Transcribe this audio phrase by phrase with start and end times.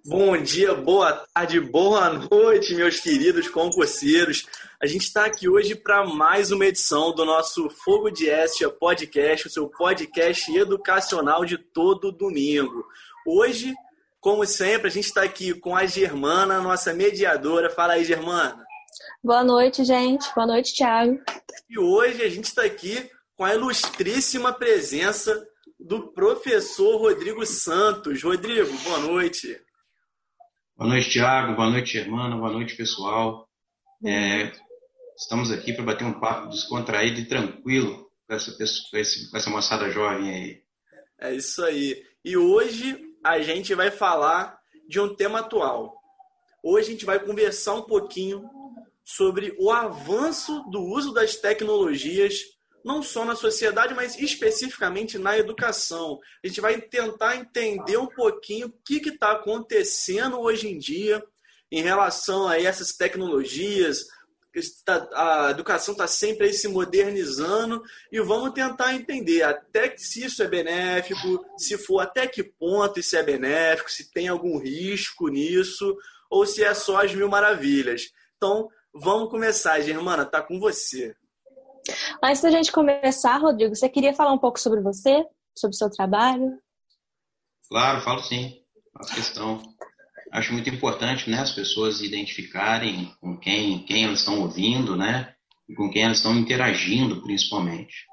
[0.00, 4.46] Bom dia, boa tarde, boa noite, meus queridos concurseiros.
[4.80, 9.46] A gente está aqui hoje para mais uma edição do nosso Fogo de Estia podcast,
[9.46, 12.86] o seu podcast educacional de todo domingo.
[13.26, 13.74] Hoje,
[14.18, 17.68] como sempre, a gente está aqui com a Germana, nossa mediadora.
[17.68, 18.64] Fala aí, Germana.
[19.22, 20.26] Boa noite, gente.
[20.34, 21.20] Boa noite, Thiago.
[21.68, 25.46] E hoje a gente está aqui com a ilustríssima presença
[25.78, 28.22] do professor Rodrigo Santos.
[28.22, 29.61] Rodrigo, boa noite.
[30.76, 31.54] Boa noite, Tiago.
[31.54, 32.36] Boa noite, Germana.
[32.36, 33.48] Boa noite, pessoal.
[34.04, 34.50] É,
[35.16, 40.30] estamos aqui para bater um papo descontraído e tranquilo com essa, com essa moçada jovem
[40.30, 40.62] aí.
[41.20, 42.02] É isso aí.
[42.24, 44.58] E hoje a gente vai falar
[44.88, 45.94] de um tema atual.
[46.62, 48.48] Hoje a gente vai conversar um pouquinho
[49.04, 52.40] sobre o avanço do uso das tecnologias
[52.84, 56.18] não só na sociedade, mas especificamente na educação.
[56.42, 61.22] A gente vai tentar entender um pouquinho o que está acontecendo hoje em dia
[61.70, 64.06] em relação a essas tecnologias.
[65.14, 70.48] A educação está sempre aí se modernizando e vamos tentar entender até se isso é
[70.48, 75.96] benéfico, se for até que ponto isso é benéfico, se tem algum risco nisso
[76.28, 78.12] ou se é só as mil maravilhas.
[78.36, 81.16] Então, vamos começar, Germana, tá com você.
[82.22, 85.24] Antes da gente começar, Rodrigo, você queria falar um pouco sobre você,
[85.56, 86.58] sobre o seu trabalho?
[87.68, 88.60] Claro, falo sim.
[88.96, 89.62] Faço questão.
[90.30, 95.34] Acho muito importante né, as pessoas identificarem com quem, quem elas estão ouvindo, né?
[95.68, 98.06] E com quem elas estão interagindo, principalmente.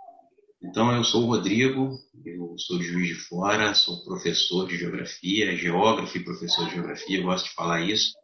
[0.61, 5.55] Então, eu sou o Rodrigo, eu sou de Juiz de Fora, sou professor de geografia,
[5.55, 8.18] geógrafo e professor de geografia, gosto de falar isso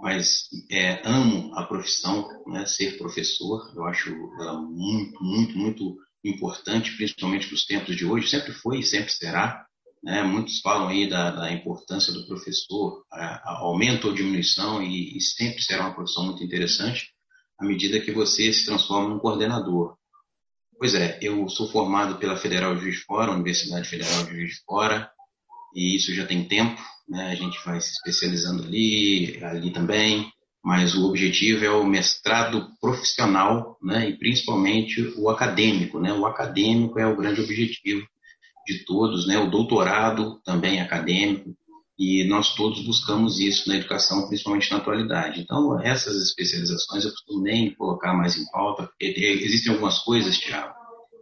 [0.00, 3.72] mas é, amo a profissão, né, ser professor.
[3.74, 8.28] Eu acho ela muito, muito, muito importante, principalmente para os tempos de hoje.
[8.28, 9.66] Sempre foi e sempre será.
[10.02, 10.22] Né?
[10.22, 15.20] Muitos falam aí da, da importância do professor, a, a aumento ou diminuição, e, e
[15.20, 17.12] sempre será uma profissão muito interessante
[17.58, 19.96] à medida que você se transforma num coordenador.
[20.78, 24.54] Pois é, eu sou formado pela Federal de Juiz de Fora, Universidade Federal de Juiz
[24.54, 25.12] de Fora,
[25.74, 26.80] e isso já tem tempo,
[27.10, 27.32] né?
[27.32, 30.30] A gente vai se especializando ali, ali também,
[30.64, 34.08] mas o objetivo é o mestrado profissional, né?
[34.08, 36.12] E principalmente o acadêmico, né?
[36.12, 38.06] O acadêmico é o grande objetivo
[38.66, 39.38] de todos, né?
[39.38, 41.56] O doutorado também é acadêmico
[41.98, 45.40] e nós todos buscamos isso na educação, principalmente na atualidade.
[45.40, 49.04] Então, essas especializações eu costumo nem colocar mais em pauta, porque
[49.42, 50.72] existem algumas coisas, Tiago,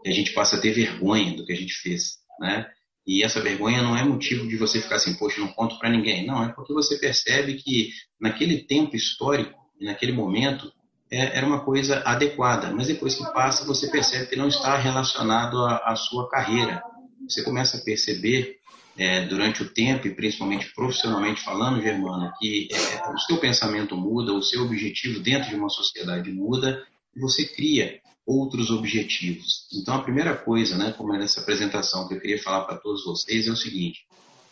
[0.04, 2.66] que a gente passa a ter vergonha do que a gente fez, né?
[3.08, 6.26] E essa vergonha não é motivo de você ficar assim, poxa, não conto para ninguém.
[6.26, 7.88] Não, é porque você percebe que
[8.20, 10.70] naquele tempo histórico, naquele momento,
[11.10, 12.70] é, era uma coisa adequada.
[12.70, 16.82] Mas depois que passa, você percebe que não está relacionado à, sua carreira.
[17.26, 18.58] Você começa a perceber
[18.94, 24.34] é, durante o tempo, e principalmente profissionalmente falando, Germana, que é, o seu pensamento muda,
[24.34, 26.84] o seu objetivo dentro de uma sociedade muda,
[27.16, 29.66] você cria outros objetivos.
[29.72, 33.04] Então, a primeira coisa, né, como é nessa apresentação que eu queria falar para todos
[33.04, 34.06] vocês, é o seguinte: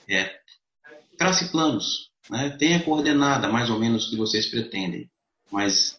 [0.09, 0.39] é,
[1.19, 5.11] trace planos, né, tenha coordenada mais ou menos o que vocês pretendem,
[5.51, 5.97] mas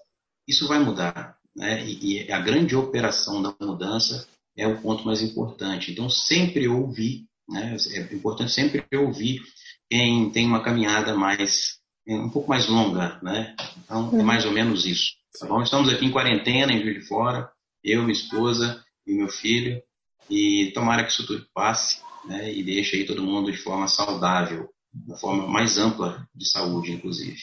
[0.47, 1.37] isso vai mudar.
[1.55, 5.91] Né, e, e a grande operação da mudança é o ponto mais importante.
[5.91, 9.41] Então, sempre ouvir, né, é importante sempre ouvir
[9.89, 13.53] quem tem uma caminhada mais um pouco mais longa, né?
[13.83, 15.16] Então, é mais ou menos isso.
[15.39, 15.61] Tá bom?
[15.61, 17.51] Estamos aqui em quarentena, em Juiz de Fora,
[17.83, 19.81] eu, minha esposa e meu filho,
[20.29, 24.69] e tomara que isso tudo passe né, e deixe aí todo mundo de forma saudável,
[24.91, 27.37] da forma mais ampla de saúde, inclusive.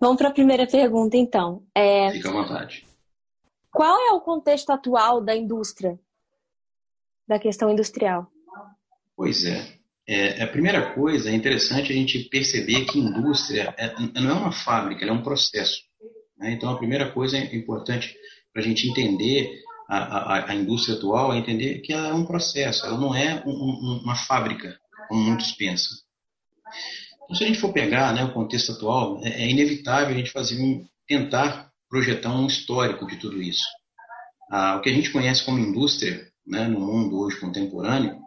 [0.00, 1.64] Vamos para a primeira pergunta, então.
[1.74, 2.10] É...
[2.10, 2.86] Fica à vontade.
[3.70, 5.98] Qual é o contexto atual da indústria,
[7.26, 8.30] da questão industrial?
[9.16, 9.78] Pois é.
[10.06, 14.52] É a primeira coisa, é interessante a gente perceber que indústria é, não é uma
[14.52, 15.78] fábrica, é um processo.
[16.38, 16.52] Né?
[16.52, 18.14] Então, a primeira coisa é importante
[18.52, 22.24] para a gente entender a, a, a, indústria atual é entender que ela é um
[22.24, 24.78] processo, ela não é um, um, uma fábrica,
[25.08, 25.96] como muitos pensam.
[27.24, 30.30] Então, se a gente for pegar né, o contexto atual, é, é inevitável a gente
[30.30, 33.64] fazer um, tentar projetar um histórico de tudo isso.
[34.50, 38.18] Ah, o que a gente conhece como indústria né, no mundo hoje contemporâneo,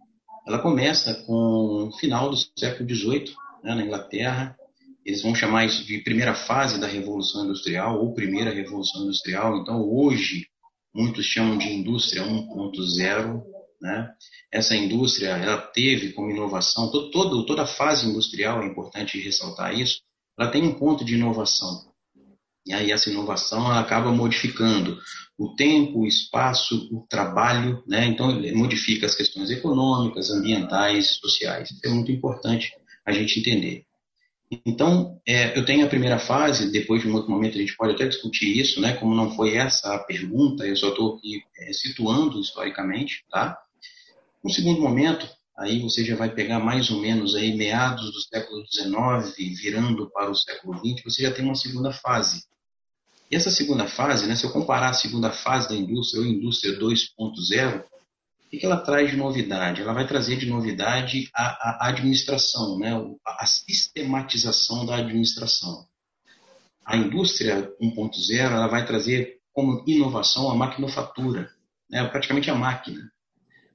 [0.48, 4.58] ela começa com o final do século XVIII, né, na Inglaterra,
[5.06, 9.58] eles vão chamar isso de primeira fase da Revolução Industrial ou primeira Revolução Industrial.
[9.58, 10.48] Então, hoje,
[10.94, 13.44] muitos chamam de indústria 1.0.
[13.82, 14.10] Né?
[14.52, 20.02] Essa indústria ela teve como inovação, todo, toda a fase industrial, é importante ressaltar isso,
[20.38, 21.87] ela tem um ponto de inovação.
[22.68, 25.00] E aí essa inovação acaba modificando
[25.38, 28.06] o tempo, o espaço, o trabalho, né?
[28.06, 31.72] Então ele modifica as questões econômicas, ambientais, sociais.
[31.72, 32.74] Isso é muito importante
[33.06, 33.86] a gente entender.
[34.66, 37.94] Então, é, eu tenho a primeira fase, depois de um outro momento a gente pode
[37.94, 38.94] até discutir isso, né?
[38.94, 43.58] Como não foi essa a pergunta, eu só estou aqui é, situando historicamente, tá?
[44.44, 45.28] Um segundo momento,
[45.58, 50.32] aí você já vai pegar mais ou menos aí meados do século XIX, virando para
[50.32, 52.44] o século XX, você já tem uma segunda fase.
[53.30, 56.80] E essa segunda fase, né, se eu comparar a segunda fase da indústria, ou indústria
[56.80, 57.84] 2.0,
[58.48, 59.82] o que ela traz de novidade?
[59.82, 62.92] Ela vai trazer de novidade a, a administração, né?
[63.26, 65.86] a sistematização da administração.
[66.86, 71.50] A indústria 1.0 ela vai trazer como inovação a maquinofatura,
[71.90, 72.06] né?
[72.08, 73.12] praticamente a máquina.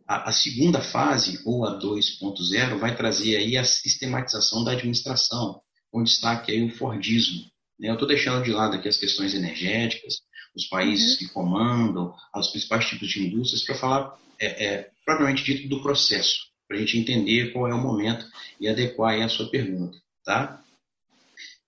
[0.08, 5.60] A, a segunda fase, ou a 2.0, vai trazer aí a sistematização da administração,
[5.90, 7.51] com destaque aí o Fordismo.
[7.82, 7.90] Né?
[7.90, 10.20] Eu estou deixando de lado aqui as questões energéticas,
[10.54, 11.18] os países uhum.
[11.18, 16.46] que comandam, os principais tipos de indústrias, para falar é, é, propriamente dito do processo,
[16.68, 18.24] para a gente entender qual é o momento
[18.60, 19.98] e adequar a sua pergunta.
[20.24, 20.62] Tá?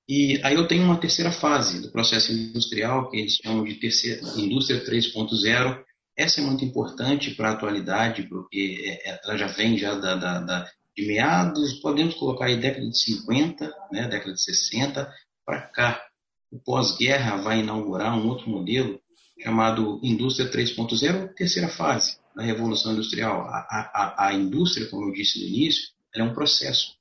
[0.09, 4.21] E aí eu tenho uma terceira fase do processo industrial, que eles chamam de terceira,
[4.37, 5.83] indústria 3.0.
[6.17, 10.15] Essa é muito importante para a atualidade, porque é, é, ela já vem já da,
[10.15, 15.13] da, da, de meados, podemos colocar aí década de 50, né, década de 60,
[15.44, 16.02] para cá.
[16.50, 19.00] O pós-guerra vai inaugurar um outro modelo
[19.43, 23.43] chamado Indústria 3.0, terceira fase da Revolução Industrial.
[23.43, 26.94] A, a, a indústria, como eu disse no início, é um processo.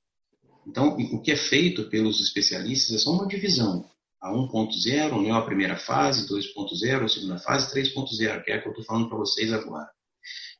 [0.66, 3.86] Então, o que é feito pelos especialistas é só uma divisão.
[4.22, 8.68] A 1.0, né, a primeira fase, 2.0, a segunda fase, 3.0, que é a que
[8.68, 9.90] eu estou falando para vocês agora.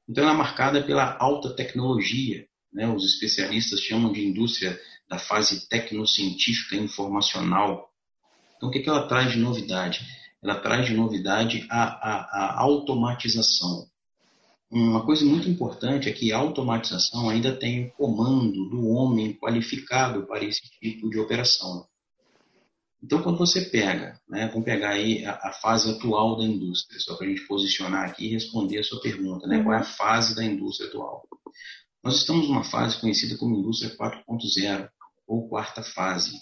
[0.08, 2.46] Então, ela é marcada pela alta tecnologia.
[2.74, 2.88] Né?
[2.88, 7.92] Os especialistas chamam de indústria da fase tecnocientífica informacional.
[8.58, 10.06] Então, o que, que ela traz de novidade?
[10.42, 13.88] Ela traz de novidade a, a, a automatização.
[14.72, 20.26] Uma coisa muito importante é que a automatização ainda tem o comando do homem qualificado
[20.26, 21.86] para esse tipo de operação.
[23.04, 27.16] Então, quando você pega, né, vamos pegar aí a, a fase atual da indústria, só
[27.16, 30.34] para a gente posicionar aqui e responder a sua pergunta, né, qual é a fase
[30.34, 31.28] da indústria atual?
[32.04, 34.90] Nós estamos numa fase conhecida como indústria 4.0,
[35.26, 36.38] ou quarta fase.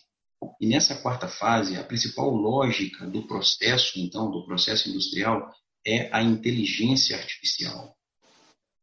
[0.59, 5.53] E nessa quarta fase, a principal lógica do processo, então, do processo industrial,
[5.85, 7.95] é a inteligência artificial.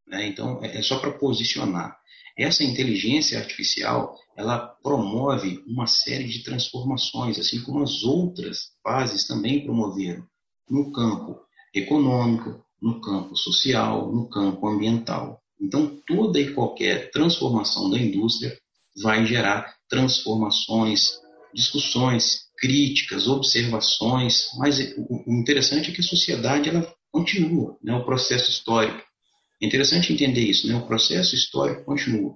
[0.06, 0.28] Né?
[0.28, 1.98] Então, é, é só para posicionar.
[2.38, 9.64] Essa inteligência artificial, ela promove uma série de transformações, assim como as outras fases também
[9.64, 10.24] promoveram,
[10.70, 11.40] no campo
[11.74, 15.42] econômico, no campo social, no campo ambiental.
[15.60, 18.56] Então, toda e qualquer transformação da indústria
[19.02, 21.18] vai gerar transformações,
[21.54, 28.50] discussões, críticas, observações, mas o interessante é que a sociedade ela continua, né, o processo
[28.50, 29.02] histórico.
[29.60, 30.76] É interessante entender isso, né?
[30.76, 32.34] o processo histórico continua.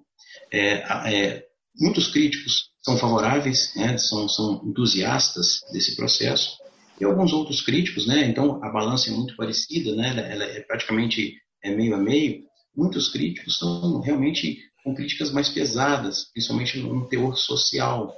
[0.53, 0.75] É,
[1.15, 1.45] é,
[1.79, 3.97] muitos críticos são favoráveis, né?
[3.97, 6.59] são, são entusiastas desse processo,
[7.01, 8.27] e alguns outros críticos, né?
[8.27, 10.09] então a balança é muito parecida, né?
[10.11, 12.45] ela, ela é praticamente é meio a meio.
[12.75, 18.17] Muitos críticos são realmente com críticas mais pesadas, principalmente no teor social.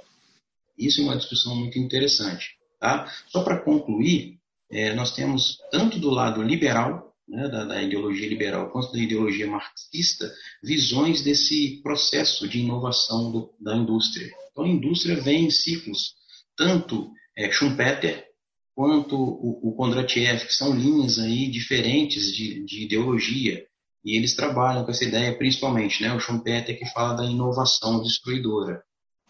[0.77, 2.57] Isso é uma discussão muito interessante.
[2.79, 3.11] Tá?
[3.27, 4.39] Só para concluir,
[4.71, 9.47] é, nós temos tanto do lado liberal né, da, da, ideologia liberal quanto da ideologia
[9.47, 10.31] marxista,
[10.63, 14.29] visões desse processo de inovação do, da indústria.
[14.51, 16.13] Então, a indústria vem em ciclos,
[16.55, 18.25] tanto é, Schumpeter
[18.75, 23.65] quanto o, o Kondratiev, que são linhas aí diferentes de, de ideologia,
[24.05, 26.13] e eles trabalham com essa ideia principalmente, né?
[26.13, 28.83] O Schumpeter que fala da inovação destruidora.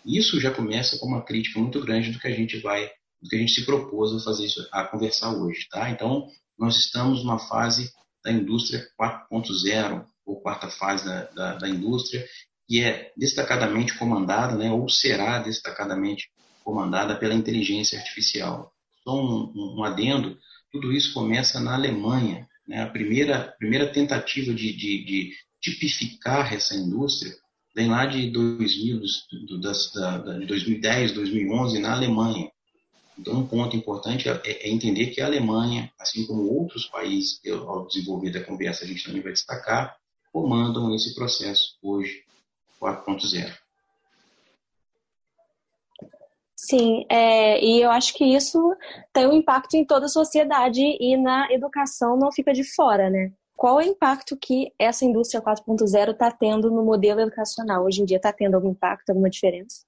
[0.05, 2.85] Isso já começa com uma crítica muito grande do que a gente vai,
[3.21, 5.89] do que a gente se propôs a fazer isso, a conversar hoje, tá?
[5.89, 6.27] Então,
[6.59, 7.89] nós estamos numa fase
[8.23, 12.25] da indústria 4.0, ou quarta fase da, da, da, indústria,
[12.67, 16.29] que é destacadamente comandada, né, ou será destacadamente
[16.63, 18.73] comandada pela inteligência artificial.
[19.03, 20.37] Só um, um, um adendo,
[20.71, 22.47] tudo isso começa na Alemanha.
[22.67, 27.33] Né, a primeira, primeira tentativa de, de, de tipificar essa indústria
[27.75, 29.01] vem lá de, 2000,
[29.47, 32.49] do, das, da, de 2010, 2011, na Alemanha.
[33.17, 37.87] Então, um ponto importante é, é, entender que a Alemanha, assim como outros países, ao
[37.87, 39.95] desenvolver da conversa a gente também vai destacar,
[40.31, 42.23] comandam esse processo hoje
[42.81, 43.64] 4.0.
[46.67, 48.59] Sim, é, e eu acho que isso
[49.13, 53.31] tem um impacto em toda a sociedade e na educação não fica de fora, né?
[53.55, 57.85] Qual é o impacto que essa indústria 4.0 está tendo no modelo educacional?
[57.85, 59.85] Hoje em dia está tendo algum impacto, alguma diferença?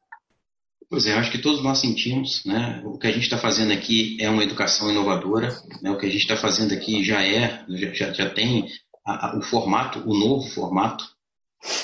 [0.87, 2.83] Pois é, acho que todos nós sentimos, né?
[2.85, 5.49] O que a gente está fazendo aqui é uma educação inovadora,
[5.81, 5.89] né?
[5.89, 8.67] O que a gente está fazendo aqui já é, já, já tem
[9.03, 11.03] a, a, o formato, o novo formato,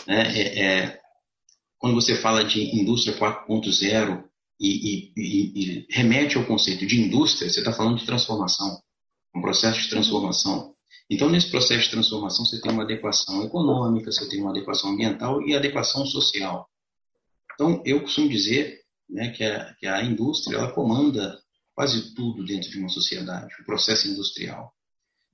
[0.08, 0.32] né?
[0.38, 1.00] É, é,
[1.80, 4.24] quando você fala de indústria 4.0
[4.64, 8.82] e, e, e, remete ao conceito de indústria, você está falando de transformação,
[9.36, 10.74] um processo de transformação.
[11.10, 15.42] Então, nesse processo de transformação, você tem uma adequação econômica, você tem uma adequação ambiental
[15.42, 16.70] e adequação social.
[17.54, 18.80] Então, eu costumo dizer
[19.10, 21.38] né, que, a, que a indústria ela comanda
[21.76, 24.74] quase tudo dentro de uma sociedade, o processo industrial.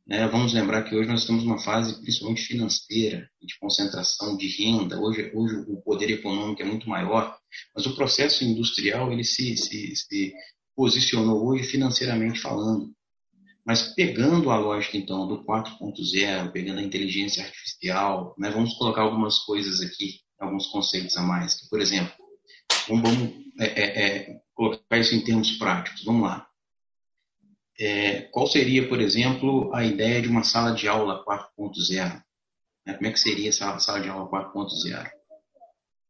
[0.09, 0.27] Né?
[0.27, 4.99] Vamos lembrar que hoje nós estamos numa fase principalmente financeira, de concentração de renda.
[4.99, 7.37] Hoje, hoje o poder econômico é muito maior,
[7.75, 10.33] mas o processo industrial ele se, se, se
[10.75, 12.91] posicionou hoje financeiramente falando.
[13.63, 19.37] Mas pegando a lógica, então, do 4.0, pegando a inteligência artificial, né, vamos colocar algumas
[19.37, 21.69] coisas aqui, alguns conceitos a mais.
[21.69, 22.11] Por exemplo,
[22.87, 23.11] vamos
[23.59, 26.03] é, é, é, colocar isso em termos práticos.
[26.03, 26.49] Vamos lá.
[27.79, 32.21] É, qual seria, por exemplo, a ideia de uma sala de aula 4.0?
[32.86, 35.09] Né, como é que seria essa sala de aula 4.0?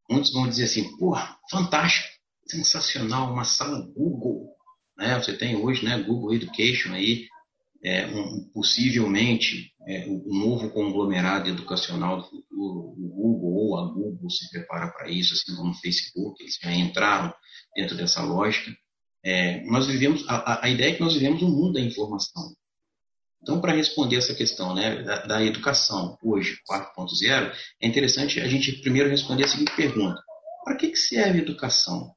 [0.09, 2.07] Muitos vão dizer assim, porra, fantástico,
[2.47, 4.49] sensacional, uma sala Google.
[4.97, 5.19] Né?
[5.19, 7.27] Você tem hoje né, Google Education aí,
[7.83, 14.29] é, um, possivelmente é, o novo conglomerado educacional do futuro, o Google ou a Google
[14.29, 17.33] se prepara para isso, assim como o Facebook, eles já entraram
[17.75, 18.75] dentro dessa lógica.
[19.23, 22.53] É, nós vivemos, a, a, ideia é que nós vivemos um mundo da informação.
[23.41, 28.81] Então, para responder essa questão né, da, da educação hoje, 4.0, é interessante a gente
[28.81, 30.21] primeiro responder a seguinte pergunta:
[30.63, 32.13] para que, que serve educação?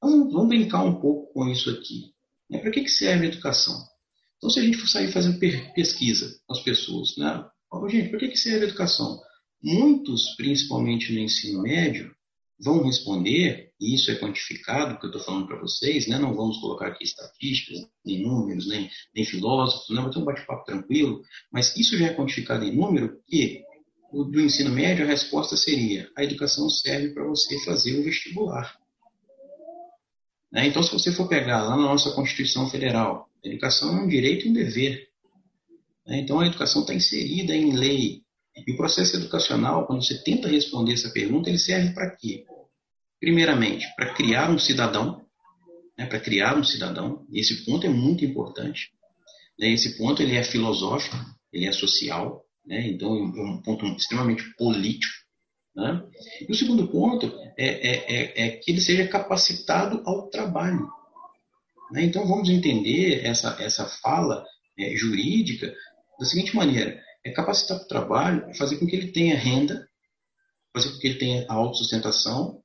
[0.00, 2.12] Vamos, vamos brincar um pouco com isso aqui.
[2.50, 2.58] Né?
[2.58, 3.74] Para que, que serve educação?
[4.36, 7.44] Então, se a gente for sair fazendo pesquisa com as pessoas, né?
[7.88, 9.18] gente, para que, que serve educação?
[9.62, 12.14] Muitos, principalmente no ensino médio,
[12.64, 16.18] vão responder, e isso é quantificado, que eu estou falando para vocês, né?
[16.18, 20.00] não vamos colocar aqui estatísticas, nem números, nem, nem filósofos, né?
[20.00, 23.62] vai ter um bate-papo tranquilo, mas isso já é quantificado em número, que
[24.12, 28.74] do ensino médio a resposta seria, a educação serve para você fazer o vestibular.
[30.52, 30.68] Né?
[30.68, 34.46] Então, se você for pegar lá na nossa Constituição Federal, a educação é um direito
[34.46, 35.08] e um dever.
[36.06, 36.20] Né?
[36.20, 38.22] Então, a educação está inserida em lei.
[38.56, 42.44] E o processo educacional, quando você tenta responder essa pergunta, ele serve para quê?
[43.24, 45.24] Primeiramente, para criar um cidadão,
[45.96, 46.04] né?
[46.04, 47.24] para criar um cidadão.
[47.32, 48.90] E esse ponto é muito importante.
[49.58, 49.70] Né?
[49.70, 51.16] Esse ponto ele é filosófico,
[51.50, 52.86] ele é social, né?
[52.86, 55.14] então é um ponto extremamente político.
[55.74, 56.02] Né?
[56.46, 60.86] E o segundo ponto é, é, é, é que ele seja capacitado ao trabalho.
[61.92, 62.04] Né?
[62.04, 64.44] Então vamos entender essa, essa fala
[64.78, 65.74] é, jurídica
[66.20, 69.88] da seguinte maneira: é capacitar para o trabalho, é fazer com que ele tenha renda,
[70.74, 72.62] fazer com que ele tenha autossustentação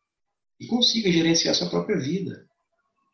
[0.59, 2.45] e consiga gerenciar sua própria vida.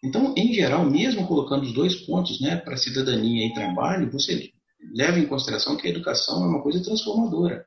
[0.03, 4.51] Então, em geral, mesmo colocando os dois pontos né, para cidadania e trabalho, você
[4.93, 7.65] leva em consideração que a educação é uma coisa transformadora,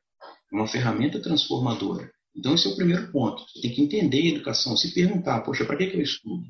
[0.52, 2.10] é uma ferramenta transformadora.
[2.36, 3.42] Então, esse é o primeiro ponto.
[3.48, 6.44] Você tem que entender a educação, se perguntar, poxa, para que, que eu estudo?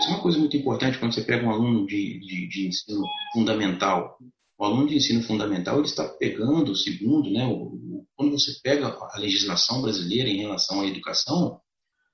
[0.00, 3.02] Isso é uma coisa muito importante quando você pega um aluno de, de, de ensino
[3.32, 4.18] fundamental.
[4.58, 8.88] O aluno de ensino fundamental ele está pegando, segundo, né, o, o, quando você pega
[8.88, 11.60] a legislação brasileira em relação à educação,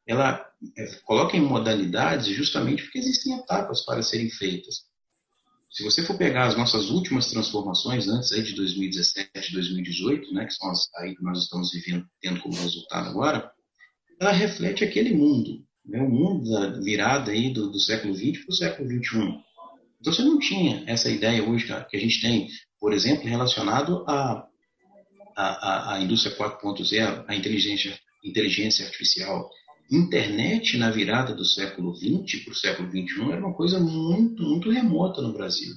[0.06, 0.44] ela
[0.76, 4.82] é, coloca em modalidades justamente porque existem etapas para serem feitas.
[5.70, 10.54] Se você for pegar as nossas últimas transformações antes aí de 2017, 2018, né, que
[10.54, 13.50] são as aí que nós estamos vivendo, tendo como resultado agora,
[14.20, 18.50] ela reflete aquele mundo né, o mundo da virada aí do, do século XX para
[18.50, 19.18] o século XXI.
[20.00, 22.48] Então você não tinha essa ideia hoje que a gente tem,
[22.80, 24.46] por exemplo, relacionado à
[25.36, 29.50] a, a, a, indústria 4.0, a inteligência, inteligência artificial.
[29.90, 34.70] Internet na virada do século XX para o século XXI era uma coisa muito, muito
[34.70, 35.74] remota no Brasil.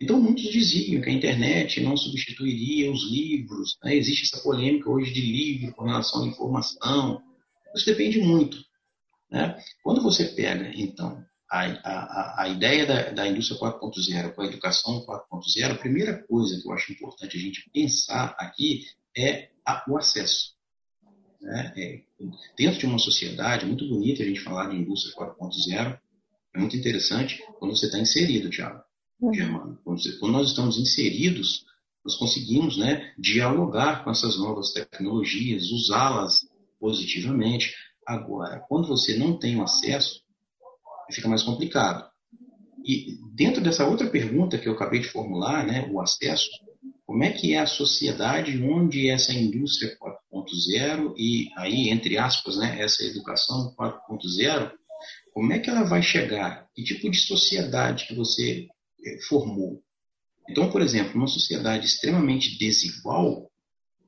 [0.00, 3.76] Então, muitos diziam que a internet não substituiria os livros.
[3.84, 3.96] Né?
[3.96, 7.22] Existe essa polêmica hoje de livro com relação à informação.
[7.74, 8.56] Isso depende muito.
[9.30, 9.62] Né?
[9.82, 15.04] Quando você pega, então, a, a, a ideia da, da indústria 4.0 com a educação
[15.04, 19.98] 4.0, a primeira coisa que eu acho importante a gente pensar aqui é a, o
[19.98, 20.54] acesso.
[21.42, 21.74] Né?
[21.76, 22.02] É,
[22.56, 25.98] dentro de uma sociedade, muito bonito a gente falar de indústria 4.0,
[26.54, 28.82] é muito interessante quando você está inserido, Tiago.
[29.20, 29.76] Uhum.
[29.84, 31.64] Quando, quando nós estamos inseridos,
[32.04, 36.40] nós conseguimos né, dialogar com essas novas tecnologias, usá-las
[36.78, 37.74] positivamente.
[38.06, 40.22] Agora, quando você não tem o acesso,
[41.10, 42.08] fica mais complicado.
[42.84, 46.48] E dentro dessa outra pergunta que eu acabei de formular, né, o acesso,
[47.10, 52.80] como é que é a sociedade onde essa indústria 4.0 e aí, entre aspas, né,
[52.80, 54.70] essa educação 4.0
[55.34, 56.68] como é que ela vai chegar?
[56.72, 58.68] Que tipo de sociedade que você
[59.04, 59.82] é, formou?
[60.48, 63.50] Então, por exemplo, uma sociedade extremamente desigual,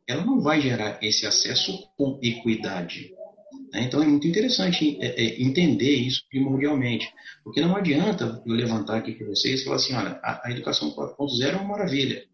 [0.06, 3.10] ela não vai gerar esse acesso com equidade.
[3.72, 3.82] Né?
[3.82, 9.26] Então, é muito interessante é, entender isso primordialmente, porque não adianta eu levantar aqui para
[9.26, 12.30] vocês e falar assim, olha, a, educação 4.0 é uma maravilha.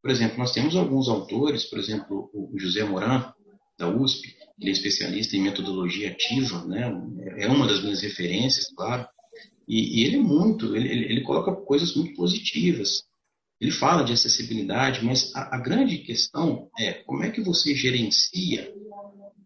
[0.00, 3.32] Por exemplo, nós temos alguns autores, por exemplo, o José Moran,
[3.78, 6.90] da USP, ele é especialista em metodologia ativa, né?
[7.36, 9.06] é uma das minhas referências, claro,
[9.68, 13.04] e, e ele é muito, ele, ele, coloca coisas muito positivas.
[13.60, 18.72] Ele fala de acessibilidade, mas a, a grande questão é como é que você gerencia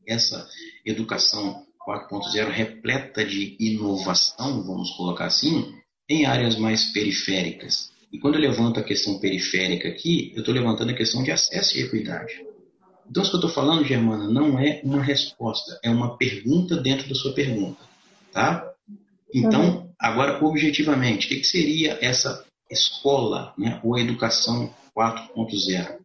[0.06, 0.48] essa
[0.84, 5.74] educação 4.0 repleta de inovação, vamos colocar assim,
[6.08, 7.90] em áreas mais periféricas.
[8.12, 11.78] E quando eu levanto a questão periférica aqui, eu estou levantando a questão de acesso
[11.78, 12.44] e equidade.
[13.08, 17.08] Então, isso que eu estou falando, Germana, não é uma resposta, é uma pergunta dentro
[17.08, 17.80] da sua pergunta.
[18.30, 18.70] Tá?
[19.34, 19.90] Então, uhum.
[19.98, 25.98] agora, objetivamente, o que, que seria essa escola, né, ou educação 4.0?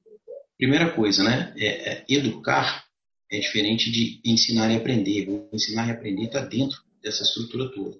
[0.57, 2.85] Primeira coisa, né, é, é, educar
[3.29, 5.29] é diferente de ensinar e aprender.
[5.29, 7.97] O ensinar e aprender está dentro dessa estrutura toda.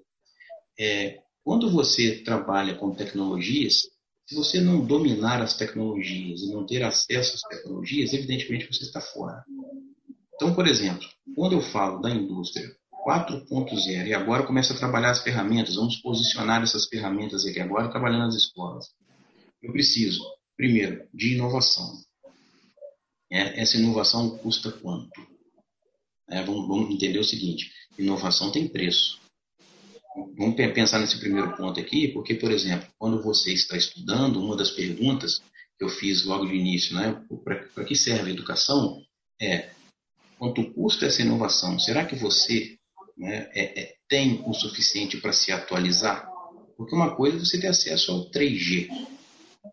[0.78, 3.88] É, quando você trabalha com tecnologias,
[4.28, 9.00] se você não dominar as tecnologias e não ter acesso às tecnologias, evidentemente você está
[9.00, 9.42] fora.
[10.34, 12.70] Então, por exemplo, quando eu falo da indústria
[13.06, 18.26] 4.0 e agora começo a trabalhar as ferramentas, vamos posicionar essas ferramentas aqui agora trabalhando
[18.26, 18.88] nas escolas.
[19.62, 20.22] Eu preciso,
[20.54, 21.90] primeiro, de inovação.
[23.32, 25.26] É, essa inovação custa quanto?
[26.28, 29.18] É, vamos, vamos entender o seguinte: inovação tem preço.
[30.36, 34.70] Vamos pensar nesse primeiro ponto aqui, porque, por exemplo, quando você está estudando, uma das
[34.70, 35.42] perguntas
[35.78, 39.02] que eu fiz logo de início, né, para que serve a educação,
[39.40, 39.70] é
[40.38, 41.78] quanto custa essa inovação?
[41.78, 42.76] Será que você
[43.16, 46.28] né, é, é, tem o suficiente para se atualizar?
[46.76, 48.88] Porque uma coisa é você ter acesso ao 3G,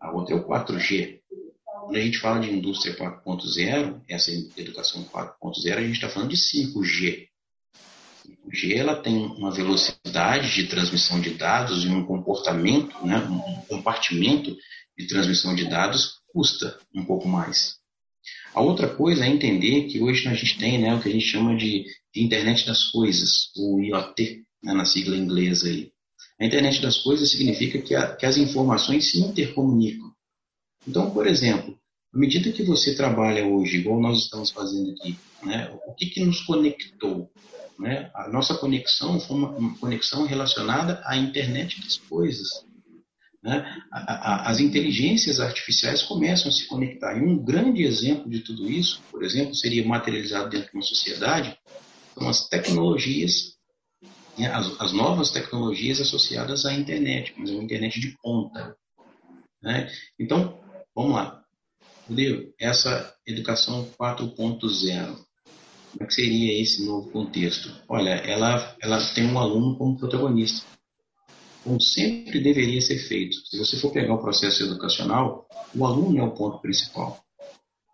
[0.00, 1.20] a outra é o 4G.
[1.64, 6.36] Quando a gente fala de indústria 4.0, essa educação 4.0, a gente está falando de
[6.36, 7.28] 5G.
[8.26, 14.56] 5G ela tem uma velocidade de transmissão de dados e um comportamento, né, um compartimento
[14.96, 17.76] de transmissão de dados custa um pouco mais.
[18.54, 21.26] A outra coisa é entender que hoje a gente tem né, o que a gente
[21.26, 21.84] chama de,
[22.14, 25.92] de internet das coisas, o IoT, né, na sigla inglesa aí.
[26.40, 30.10] A internet das coisas significa que, a, que as informações se intercomunicam.
[30.86, 31.78] Então, por exemplo,
[32.14, 36.24] à medida que você trabalha hoje, igual nós estamos fazendo aqui, né, o que, que
[36.24, 37.30] nos conectou?
[37.78, 38.10] Né?
[38.14, 42.48] A nossa conexão foi uma, conexão relacionada à internet das coisas.
[43.42, 43.64] Né?
[43.92, 47.16] As inteligências artificiais começam a se conectar.
[47.16, 51.56] E um grande exemplo de tudo isso, por exemplo, seria materializado dentro de uma sociedade,
[52.14, 53.56] são as tecnologias,
[54.38, 54.50] né?
[54.52, 58.74] as, as, novas tecnologias associadas à internet, mas é uma internet de ponta.
[59.62, 59.90] Né?
[60.18, 60.58] Então,
[60.94, 61.42] vamos lá.
[62.08, 65.25] Rodrigo, essa educação 4.0,
[65.96, 67.74] como é seria esse novo contexto?
[67.88, 70.66] Olha, ela, ela tem um aluno como protagonista,
[71.64, 73.36] como sempre deveria ser feito.
[73.46, 77.24] Se você for pegar o processo educacional, o aluno é o ponto principal.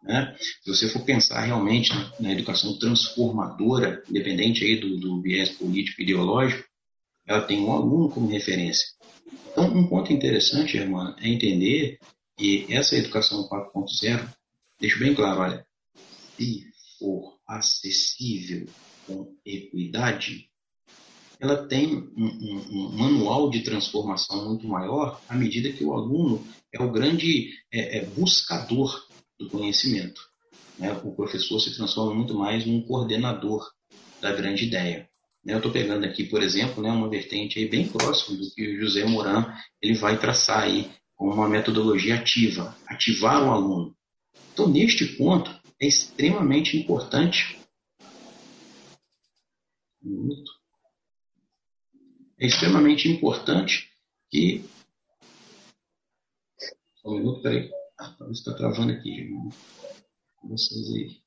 [0.03, 0.35] Né?
[0.62, 6.65] Se você for pensar realmente na educação transformadora, independente aí do, do viés político ideológico,
[7.25, 8.85] ela tem um aluno como referência.
[9.53, 11.99] Então, um ponto interessante, irmã, é entender
[12.37, 14.29] que essa educação 4.0,
[14.81, 15.67] deixo bem claro, olha,
[16.37, 16.65] se
[16.99, 18.67] for acessível
[19.07, 20.49] com equidade,
[21.41, 26.47] ela tem um, um, um, manual de transformação muito maior à medida que o aluno
[26.73, 29.07] é o grande é, é buscador
[29.38, 30.21] do conhecimento.
[30.79, 30.93] Né?
[31.05, 33.69] O professor se transforma muito mais num coordenador
[34.21, 35.09] da grande ideia.
[35.45, 35.55] Né?
[35.55, 38.81] Eu estou pegando aqui, por exemplo, né, uma vertente aí bem próxima do que o
[38.81, 43.97] José Moran ele vai traçar aí com uma metodologia ativa, ativar o aluno.
[44.53, 45.51] Então, neste ponto,
[45.83, 47.59] é extremamente importante.
[52.38, 53.90] É extremamente importante
[54.31, 54.64] que.
[56.95, 57.68] Só um minuto, peraí.
[57.99, 59.29] Ah, talvez está travando aqui.
[60.45, 61.21] Vocês aí.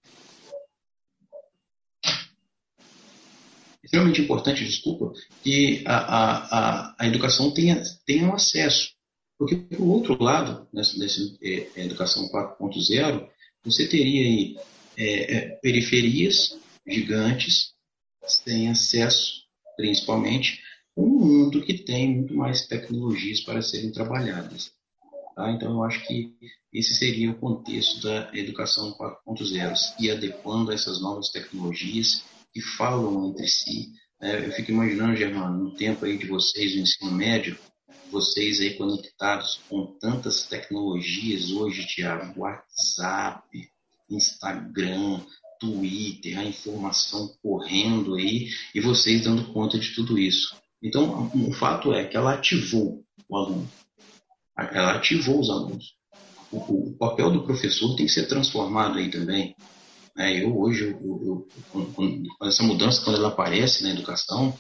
[3.84, 5.14] É extremamente importante, desculpa,
[5.44, 8.96] que a, a, a, a educação tenha, tenha um acesso
[9.38, 13.30] porque, por outro lado, nessa, nessa é, educação 4.0,
[13.66, 14.58] você teria aí
[14.98, 17.74] é, é, periferias gigantes
[18.26, 19.44] sem acesso,
[19.76, 20.62] principalmente,
[20.96, 24.72] um mundo que tem muito mais tecnologias para serem trabalhadas.
[25.36, 25.52] Tá?
[25.52, 26.34] Então, eu acho que
[26.72, 32.24] esse seria o contexto da educação 4.0, e adequando essas novas tecnologias
[32.54, 36.84] que falam entre si, É, eu fico imaginando, Germano, no tempo aí de vocês, no
[36.84, 37.58] ensino médio,
[38.12, 43.70] vocês aí conectados com tantas tecnologias hoje, Tiago, WhatsApp,
[44.10, 45.22] Instagram,
[45.60, 50.56] Twitter, a informação correndo aí e vocês dando conta de tudo isso.
[50.82, 53.68] Então, o fato é que ela ativou o aluno,
[54.58, 55.96] ela ativou os alunos.
[56.52, 59.56] O, o papel do professor tem que ser transformado aí também.
[60.18, 64.58] É, eu hoje, eu, eu, eu, essa mudança, quando ela aparece na educação,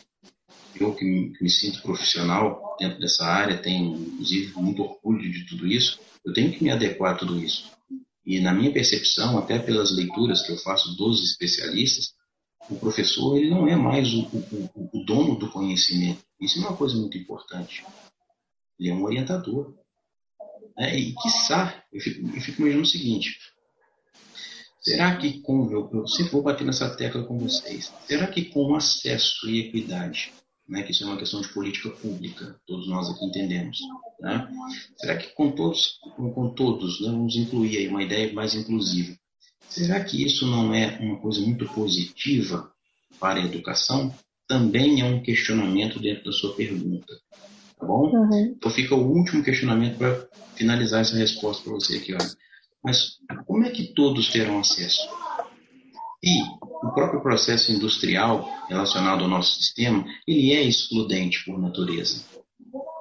[0.80, 6.00] eu que me, sinto profissional dentro dessa área, tenho inclusive muito orgulho de tudo isso,
[6.26, 7.72] eu tenho que me adequar a tudo isso.
[8.26, 12.13] E na minha percepção, até pelas leituras que eu faço dos especialistas,
[12.70, 16.24] o professor ele não é mais o, o, o dono do conhecimento.
[16.41, 17.86] Isso é uma coisa muito importante.
[18.80, 19.74] Ele é um orientador.
[20.78, 23.39] É, e, quiçá, eu fico, eu fico imaginando o seguinte,
[24.82, 28.76] será que com, eu, eu sempre vou bater nessa tecla com vocês, será que com
[28.76, 30.34] acesso e equidade
[30.67, 33.78] né, que isso é uma questão de política pública, todos nós aqui entendemos.
[34.19, 34.47] Né?
[34.97, 39.15] Será que com todos, com, todos, né, vamos incluir aí uma ideia mais inclusiva,
[39.69, 42.71] será que isso não é uma coisa muito positiva
[43.19, 44.13] para a educação?
[44.47, 47.13] Também é um questionamento dentro da sua pergunta.
[47.78, 48.10] Tá bom?
[48.10, 48.56] Uhum.
[48.58, 52.13] Então fica o último questionamento para finalizar essa resposta para você aqui.
[52.13, 52.32] Olha.
[52.84, 55.01] Mas como é que todos terão acesso?
[56.25, 62.23] E o próprio processo industrial relacionado ao nosso sistema, ele é excludente por natureza.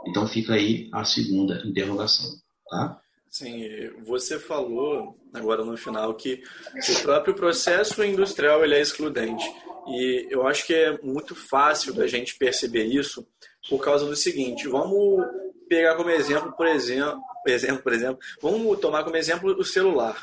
[0.07, 2.31] Então fica aí a segunda interrogação,
[2.69, 3.01] tá?
[3.31, 3.67] Sim,
[4.07, 6.43] você falou agora no final que
[6.77, 9.45] o próprio processo industrial ele é excludente.
[9.89, 13.27] E eu acho que é muito fácil da gente perceber isso
[13.69, 15.25] por causa do seguinte, vamos
[15.69, 20.23] pegar como exemplo, por exemplo, exemplo, por exemplo, vamos tomar como exemplo o celular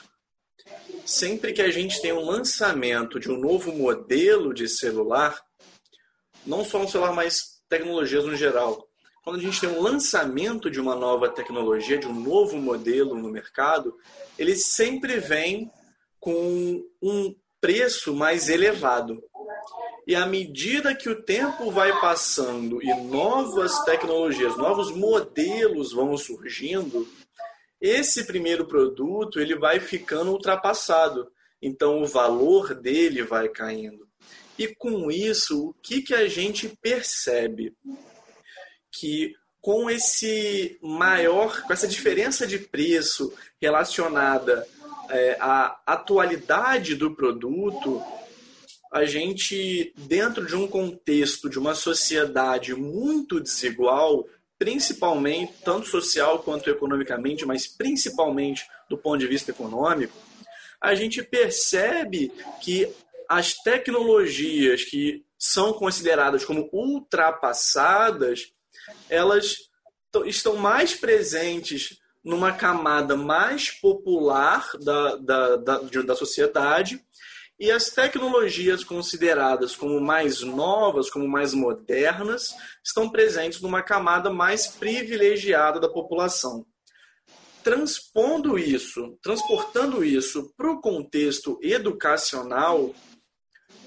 [1.12, 5.39] sempre que a gente tem um lançamento de um novo modelo de celular,
[6.45, 8.88] não só um celular, mas tecnologias no geral,
[9.24, 13.30] quando a gente tem um lançamento de uma nova tecnologia, de um novo modelo no
[13.30, 13.95] mercado,
[14.38, 15.69] ele sempre vem
[16.19, 19.21] com um preço mais elevado.
[20.08, 27.08] E à medida que o tempo vai passando e novas tecnologias, novos modelos vão surgindo,
[27.82, 31.32] esse primeiro produto ele vai ficando ultrapassado.
[31.60, 34.08] Então o valor dele vai caindo.
[34.58, 37.76] E com isso, o que, que a gente percebe?
[38.91, 44.67] Que com esse maior, com essa diferença de preço relacionada
[45.10, 48.02] é, à atualidade do produto,
[48.91, 54.28] a gente, dentro de um contexto de uma sociedade muito desigual,
[54.62, 60.15] principalmente, tanto social quanto economicamente, mas principalmente do ponto de vista econômico,
[60.80, 62.88] a gente percebe que
[63.28, 68.54] as tecnologias que são consideradas como ultrapassadas,
[69.10, 69.58] elas
[70.26, 77.04] estão mais presentes numa camada mais popular da, da, da, da sociedade
[77.62, 84.65] e as tecnologias consideradas como mais novas, como mais modernas, estão presentes numa camada mais
[84.65, 86.65] privilegiada da população.
[87.63, 92.95] Transpondo isso, transportando isso para o contexto educacional,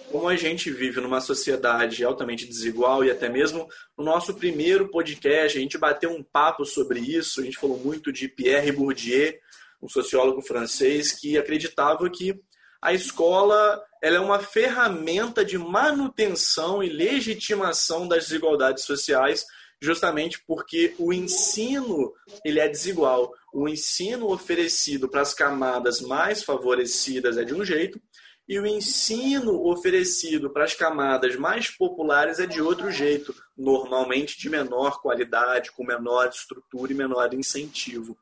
[0.08, 3.66] como a gente vive numa sociedade altamente desigual e até mesmo
[3.98, 8.12] no nosso primeiro podcast, a gente bateu um papo sobre isso, a gente falou muito
[8.12, 9.34] de Pierre Bourdieu,
[9.82, 12.40] um sociólogo francês que acreditava que
[12.84, 19.46] a escola ela é uma ferramenta de manutenção e legitimação das desigualdades sociais,
[19.80, 22.12] justamente porque o ensino
[22.44, 23.32] ele é desigual.
[23.54, 27.98] O ensino oferecido para as camadas mais favorecidas é de um jeito,
[28.46, 34.50] e o ensino oferecido para as camadas mais populares é de outro jeito, normalmente de
[34.50, 38.14] menor qualidade, com menor estrutura e menor incentivo.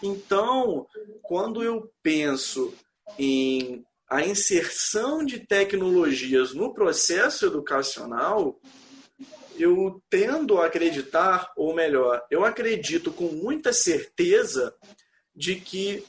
[0.00, 0.86] Então,
[1.24, 2.72] quando eu penso
[3.18, 8.60] em a inserção de tecnologias no processo educacional,
[9.58, 14.74] eu tendo a acreditar, ou melhor, eu acredito com muita certeza
[15.34, 16.04] de que,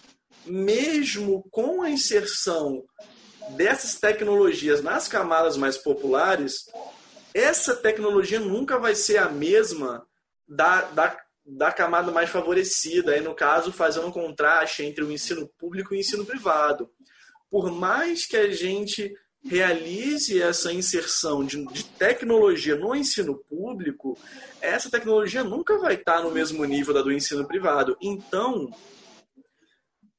[0.45, 2.85] mesmo com a inserção
[3.51, 6.65] dessas tecnologias nas camadas mais populares,
[7.33, 10.05] essa tecnologia nunca vai ser a mesma
[10.47, 15.47] da, da, da camada mais favorecida, aí no caso, fazendo um contraste entre o ensino
[15.57, 16.91] público e o ensino privado
[17.49, 19.13] por mais que a gente
[19.45, 24.17] realize essa inserção de, de, tecnologia no ensino público,
[24.61, 27.97] essa tecnologia nunca vai estar no mesmo nível da do ensino privado.
[28.01, 28.69] Então,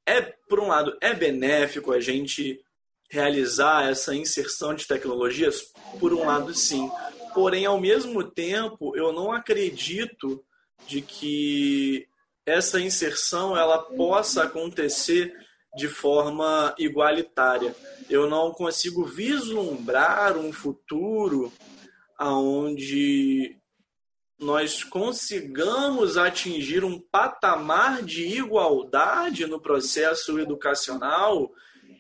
[0.07, 2.59] é por um lado é benéfico a gente
[3.11, 6.91] realizar essa inserção de tecnologias, por um lado sim,
[7.35, 10.45] porém, ao mesmo tempo, eu não acredito
[10.87, 12.07] de que
[12.45, 15.35] essa inserção ela possa acontecer
[15.77, 17.75] de forma igualitária.
[18.09, 21.53] Eu não consigo vislumbrar um futuro
[22.21, 23.57] onde
[24.39, 31.51] nós consigamos atingir um patamar de igualdade no processo educacional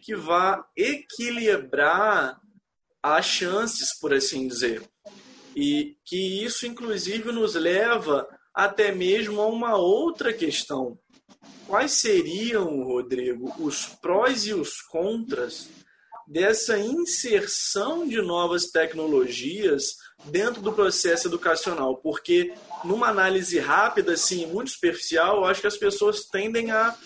[0.01, 2.41] que vá equilibrar
[3.03, 4.83] as chances, por assim dizer.
[5.55, 10.99] E que isso, inclusive, nos leva até mesmo a uma outra questão.
[11.67, 15.69] Quais seriam, Rodrigo, os prós e os contras
[16.27, 21.99] dessa inserção de novas tecnologias dentro do processo educacional?
[21.99, 26.97] Porque, numa análise rápida, assim, muito superficial, eu acho que as pessoas tendem a,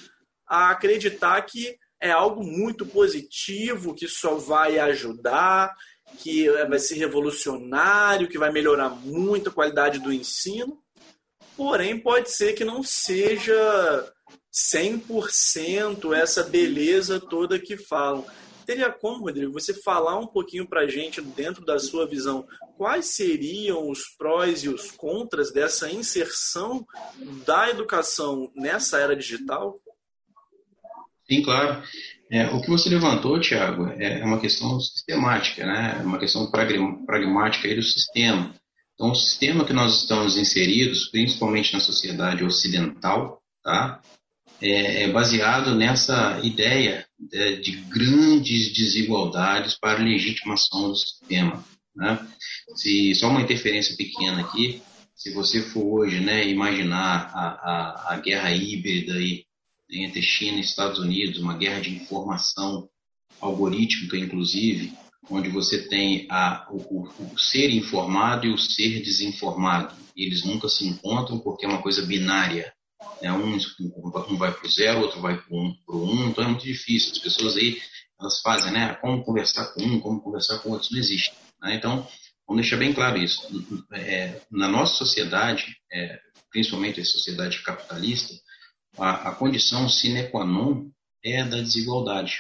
[0.46, 5.72] a acreditar que é algo muito positivo, que só vai ajudar,
[6.18, 10.83] que vai ser revolucionário, que vai melhorar muito a qualidade do ensino.
[11.57, 14.12] Porém, pode ser que não seja
[14.52, 18.24] 100% essa beleza toda que falam.
[18.66, 23.06] Teria como, Rodrigo, você falar um pouquinho para a gente, dentro da sua visão, quais
[23.06, 26.86] seriam os prós e os contras dessa inserção
[27.44, 29.80] da educação nessa era digital?
[31.28, 31.82] Sim, claro.
[32.30, 35.98] É, o que você levantou, Tiago, é uma questão sistemática, né?
[36.00, 38.54] é uma questão pragmática aí do sistema.
[38.94, 44.00] Então, o sistema que nós estamos inseridos, principalmente na sociedade ocidental, tá?
[44.62, 51.64] É, é baseado nessa ideia de, de grandes desigualdades para legitimação do sistema.
[51.94, 52.18] Né?
[52.77, 54.81] Se só uma interferência pequena aqui,
[55.14, 59.44] se você for hoje né, imaginar a, a, a guerra híbrida aí,
[59.90, 62.88] entre China e Estados Unidos, uma guerra de informação
[63.40, 64.92] algorítmica, inclusive,
[65.31, 69.94] onde você tem a, o, o, ser informado e o ser desinformado.
[70.16, 72.72] Eles nunca se encontram porque é uma coisa binária.
[73.22, 73.32] Né?
[73.32, 76.64] Um, um vai para o zero, outro vai para o um, um, então é muito
[76.64, 77.12] difícil.
[77.12, 77.80] As pessoas aí,
[78.20, 78.94] elas fazem, né?
[78.94, 81.32] Como conversar com um, como conversar com outro, não existe.
[81.62, 81.76] Né?
[81.76, 82.06] Então,
[82.46, 83.40] vamos deixar bem claro isso.
[83.92, 86.18] É, na nossa sociedade, é,
[86.50, 88.35] principalmente a sociedade capitalista,
[88.98, 90.90] a, a condição sine qua non
[91.24, 92.35] é a da desigualdade.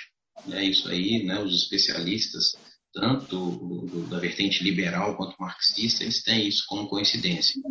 [0.50, 2.56] É isso aí, né, os especialistas,
[2.92, 7.62] tanto do, do, da vertente liberal quanto marxista, eles têm isso como coincidência.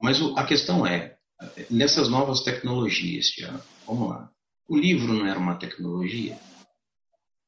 [0.00, 1.16] Mas o, a questão é,
[1.70, 4.30] nessas novas tecnologias, já, vamos lá,
[4.68, 6.38] o livro não era uma tecnologia?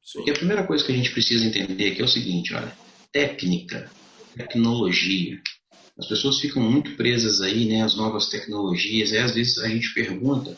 [0.02, 0.18] Sim.
[0.18, 2.76] Porque a primeira coisa que a gente precisa entender é, é o seguinte, olha,
[3.12, 3.90] técnica,
[4.36, 5.40] tecnologia,
[5.98, 9.94] as pessoas ficam muito presas aí, né, às novas tecnologias, e às vezes a gente
[9.94, 10.56] pergunta,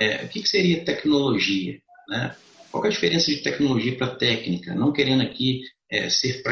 [0.00, 2.36] é, o que, que seria tecnologia, né?
[2.70, 4.74] Qual é a diferença de tecnologia para técnica?
[4.74, 6.42] Não querendo aqui é, ser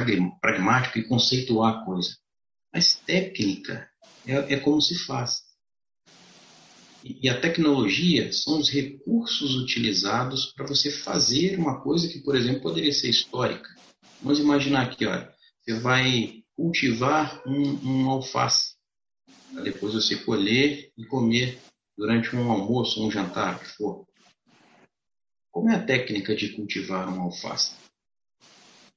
[0.40, 2.16] pragmático e conceituar a coisa.
[2.72, 3.88] Mas técnica
[4.26, 5.43] é, é como se faz.
[7.06, 12.62] E a tecnologia são os recursos utilizados para você fazer uma coisa que, por exemplo,
[12.62, 13.68] poderia ser histórica.
[14.22, 18.76] Vamos imaginar aqui, olha, você vai cultivar um, um alface,
[19.52, 21.58] para depois você colher e comer
[21.94, 24.06] durante um almoço, um jantar, o que for.
[25.50, 27.72] Como é a técnica de cultivar um alface?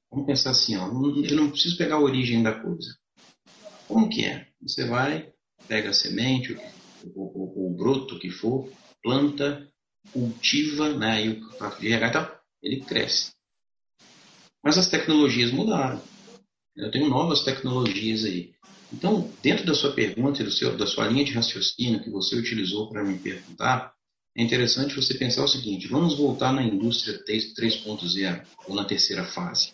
[0.10, 2.98] Vamos pensar assim, ó, eu não preciso pegar a origem da coisa.
[3.86, 4.48] Como que é?
[4.62, 5.30] Você vai,
[5.68, 6.62] pega a semente, o, o,
[7.16, 8.70] o, broto que for,
[9.04, 9.68] planta,
[10.12, 12.30] cultiva, né, e o fato de regar, então,
[12.62, 13.32] ele cresce.
[14.64, 16.02] Mas as tecnologias mudaram.
[16.76, 18.54] Eu tenho novas tecnologias aí.
[18.92, 22.36] Então, dentro da sua pergunta e do seu, da sua linha de raciocínio que você
[22.36, 23.94] utilizou para me perguntar,
[24.36, 29.74] é interessante você pensar o seguinte: vamos voltar na indústria 3.0 ou na terceira fase.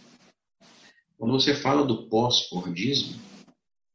[1.18, 3.20] Quando você fala do pós-fordismo,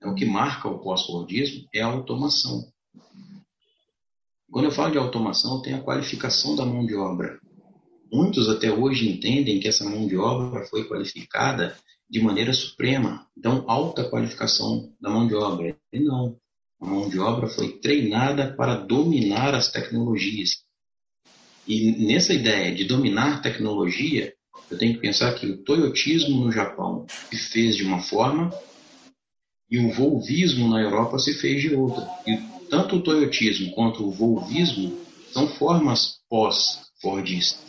[0.01, 2.71] é o que marca o pós-fordismo é a automação.
[4.51, 7.39] Quando eu falo de automação, tem a qualificação da mão de obra.
[8.11, 11.77] Muitos até hoje entendem que essa mão de obra foi qualificada
[12.09, 13.27] de maneira suprema.
[13.37, 15.77] Então, alta qualificação da mão de obra.
[15.93, 16.37] E não.
[16.81, 20.63] A mão de obra foi treinada para dominar as tecnologias.
[21.67, 24.33] E nessa ideia de dominar tecnologia,
[24.71, 28.51] eu tenho que pensar que o toyotismo no Japão se fez de uma forma
[29.71, 32.09] e o volvismo na Europa se fez de outra.
[32.27, 34.99] E tanto o toyotismo quanto o volvismo
[35.33, 37.63] são formas pós-fordistas.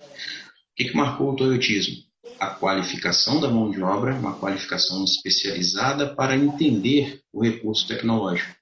[0.00, 2.04] O que, que marcou o toyotismo?
[2.38, 8.54] a qualificação da mão de obra, uma qualificação especializada para entender o recurso tecnológico.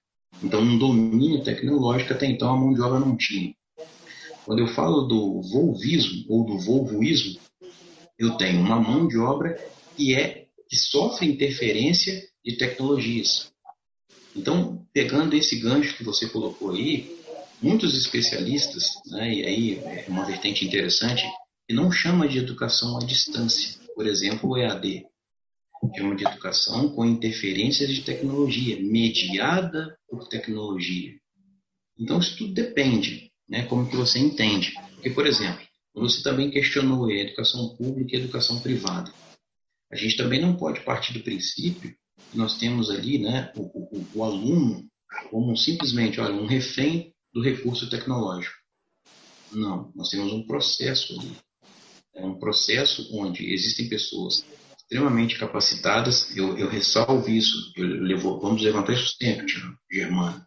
[0.42, 3.54] Então, um domínio tecnológico até então a mão de obra não tinha.
[4.44, 7.38] Quando eu falo do volvismo ou do volvoísmo,
[8.18, 9.56] eu tenho uma mão de obra
[9.96, 13.51] que é que sofre interferência de tecnologias.
[14.34, 17.16] Então, pegando esse gancho que você colocou aí,
[17.60, 21.22] muitos especialistas, né, e aí é uma vertente interessante,
[21.66, 25.04] que não chama de educação à distância, por exemplo, o EAD,
[25.96, 31.14] chama de educação com interferência de tecnologia, mediada por tecnologia.
[31.98, 34.72] Então, isso tudo depende, né, como que você entende.
[34.94, 35.60] Porque, por exemplo,
[35.94, 39.12] você também questionou a educação pública e a educação privada.
[39.90, 41.94] A gente também não pode partir do princípio
[42.34, 44.86] nós temos ali né, o, o, o aluno
[45.30, 48.54] como simplesmente olha, um refém do recurso tecnológico.
[49.52, 51.36] Não, nós temos um processo ali.
[52.14, 54.44] É um processo onde existem pessoas
[54.78, 59.46] extremamente capacitadas, eu, eu ressalvo isso, eu levo, vamos levantar isso sempre,
[59.90, 60.46] Germano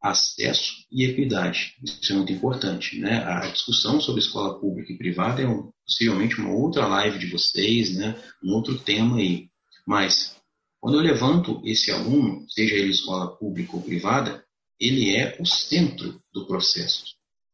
[0.00, 1.74] acesso e equidade.
[1.82, 2.98] Isso é muito importante.
[2.98, 3.22] Né?
[3.24, 7.96] A discussão sobre escola pública e privada é um, possivelmente uma outra live de vocês,
[7.96, 8.16] né?
[8.42, 9.48] um outro tema aí.
[9.86, 10.36] Mas,
[10.80, 14.44] quando eu levanto esse aluno, seja ele escola pública ou privada,
[14.78, 17.04] ele é o centro do processo.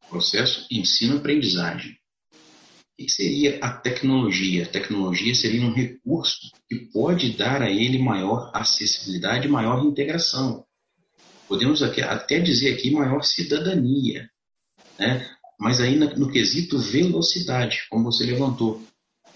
[0.09, 1.93] Processo ensino-aprendizagem.
[1.93, 4.65] O que seria a tecnologia?
[4.65, 10.65] A tecnologia seria um recurso que pode dar a ele maior acessibilidade, maior integração
[11.49, 14.29] podemos até dizer aqui maior cidadania,
[14.99, 15.29] né?
[15.59, 18.83] mas aí no quesito velocidade, como você levantou.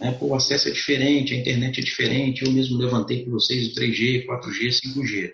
[0.00, 0.12] Né?
[0.12, 3.74] Pô, o acesso é diferente, a internet é diferente, eu mesmo levantei para vocês o
[3.74, 5.32] 3G, 4G, 5G.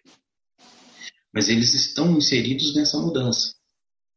[1.33, 3.55] Mas eles estão inseridos nessa mudança.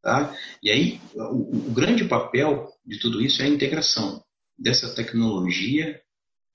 [0.02, 0.36] Tá?
[0.64, 4.24] E aí, o, o grande papel de tudo isso é a integração
[4.58, 6.02] dessa tecnologia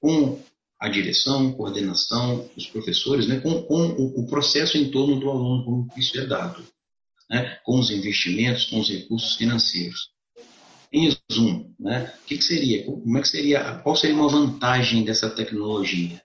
[0.00, 0.40] com
[0.80, 5.64] a direção, coordenação, os professores, né, com, com o, o, processo em torno do aluno,
[5.64, 6.64] como isso é dado,
[7.30, 10.11] né, com os investimentos, com os recursos financeiros.
[10.92, 15.04] Em resumo, né, o que, que, seria, como é que seria, qual seria uma vantagem
[15.04, 16.22] dessa tecnologia?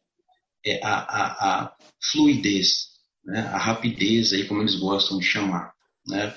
[0.65, 1.77] É a, a, a
[2.11, 2.87] fluidez,
[3.23, 5.71] né, a rapidez, aí, como eles gostam de chamar.
[6.05, 6.35] Né?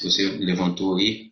[0.00, 1.28] Você levantou aí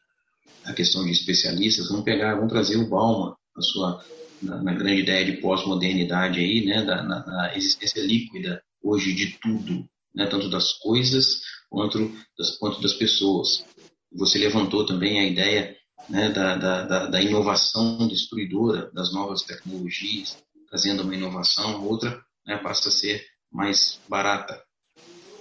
[0.64, 4.04] a questão de especialistas, vamos pegar, vamos trazer o Bauman, a sua
[4.42, 9.38] na, na grande ideia de pós-modernidade aí, né, da, na, na, existência líquida hoje de
[9.38, 13.64] tudo, né, tanto das coisas quanto das, quanto das pessoas.
[14.12, 15.76] Você levantou também a ideia
[16.08, 20.36] né, da, da, da, inovação destruidora das novas tecnologias,
[20.68, 24.62] trazendo uma inovação, outra né, passa a ser mais barata.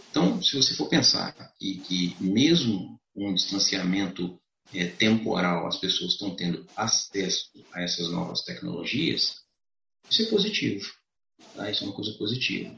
[0.10, 4.40] Então, se você for pensar que, que mesmo um distanciamento
[4.74, 9.38] é, temporal as pessoas estão tendo acesso a essas novas tecnologias,
[10.10, 10.92] isso é positivo.
[11.56, 11.70] Tá?
[11.70, 12.74] Isso é uma coisa positiva.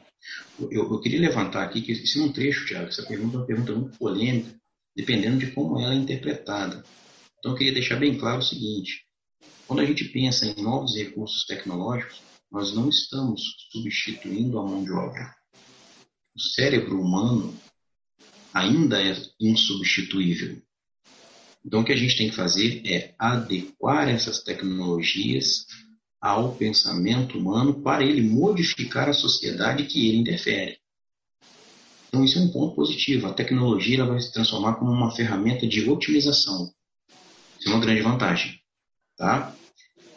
[0.59, 3.45] Eu, eu queria levantar aqui que isso é um trecho, Tiago, essa pergunta é uma
[3.45, 4.53] pergunta muito polêmica,
[4.95, 6.83] dependendo de como ela é interpretada.
[7.41, 9.03] Então eu queria deixar bem claro o seguinte:
[9.65, 14.91] quando a gente pensa em novos recursos tecnológicos, nós não estamos substituindo a mão de
[14.91, 15.35] obra.
[16.35, 17.53] O cérebro humano
[18.53, 20.61] ainda é insubstituível.
[21.65, 25.65] Então, o que a gente tem que fazer é adequar essas tecnologias
[26.19, 30.77] ao pensamento humano para ele modificar a sociedade que ele interfere.
[32.07, 33.27] Então, isso é um ponto positivo.
[33.27, 36.71] A tecnologia vai se transformar como uma ferramenta de otimização.
[37.61, 38.59] Isso é uma grande vantagem.
[39.15, 39.55] Tá?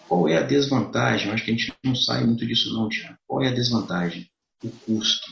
[0.09, 1.31] Qual é a desvantagem?
[1.31, 3.19] Acho que a gente não sai muito disso, não, Tiago.
[3.27, 4.31] Qual é a desvantagem?
[4.63, 5.31] O custo.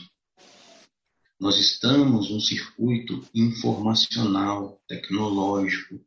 [1.39, 5.99] Nós estamos num circuito informacional, tecnológico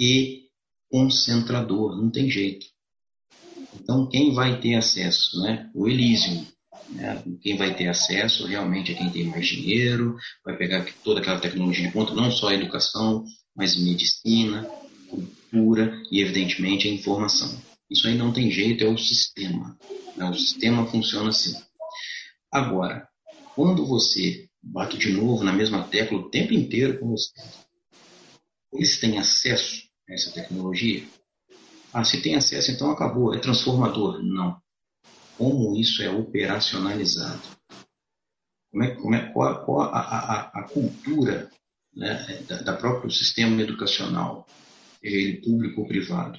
[0.00, 0.48] e
[0.90, 2.64] concentrador, não tem jeito.
[3.74, 5.42] Então, quem vai ter acesso?
[5.42, 5.70] Né?
[5.74, 6.46] O Elysium.
[6.88, 7.22] Né?
[7.42, 11.86] Quem vai ter acesso realmente é quem tem mais dinheiro, vai pegar toda aquela tecnologia
[11.86, 14.66] de ponta, não só a educação, mas medicina,
[15.14, 17.60] cultura e, evidentemente, a informação.
[17.90, 19.78] Isso aí não tem jeito, é o sistema.
[20.16, 20.28] Né?
[20.28, 21.54] O sistema funciona assim.
[22.50, 23.06] Agora,
[23.54, 27.32] quando você bate de novo na mesma tecla o tempo inteiro com você.
[28.72, 31.04] Eles têm acesso a essa tecnologia?
[31.92, 34.22] Ah, se tem acesso, então acabou, é transformador.
[34.22, 34.60] Não.
[35.36, 37.42] Como isso é operacionalizado?
[38.70, 41.48] Como é, como é, qual, qual a, a, a, cultura
[41.94, 44.46] né, da, da próprio sistema educacional,
[45.12, 46.38] ele público ou privado?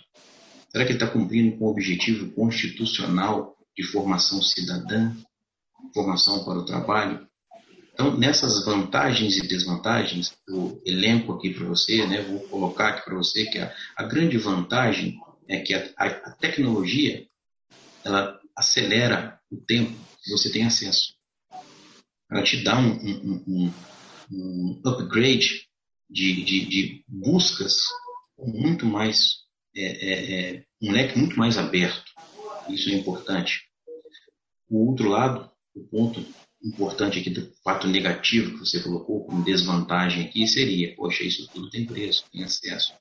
[0.70, 5.16] Será que ele está cumprindo com o objetivo constitucional de formação cidadã,
[5.93, 7.26] formação para o trabalho?
[7.93, 13.16] Então, nessas vantagens e desvantagens, eu elenco aqui para você, né, vou colocar aqui para
[13.16, 17.26] você que a, a, grande vantagem é que a, a, a, tecnologia
[18.03, 21.13] ela acelera o tempo que você tem acesso.
[22.30, 23.74] Ela te dá um, um, um,
[24.30, 25.70] um upgrade
[26.09, 27.78] de, de, de, buscas
[28.38, 29.38] muito mais,
[29.75, 32.11] é, é, é, um leque muito mais aberto.
[32.69, 33.63] Isso é importante.
[34.69, 36.25] O outro lado, o ponto
[36.63, 41.69] importante aqui do fato negativo que você colocou como desvantagem aqui seria, poxa, isso tudo
[41.69, 42.93] tem preço, tem acesso.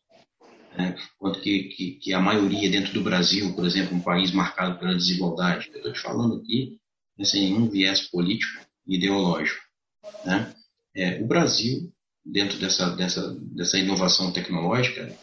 [0.76, 0.96] Né?
[1.18, 4.94] Quanto que, que, que, a maioria dentro do Brasil, por exemplo, um país marcado pela
[4.94, 6.78] desigualdade, eu estou te falando aqui
[7.16, 9.60] né, sem nenhum viés político e ideológico.
[10.24, 10.54] Né?
[10.94, 11.92] É, o Brasil,
[12.24, 15.14] dentro dessa, dessa, dessa inovação tecnológica,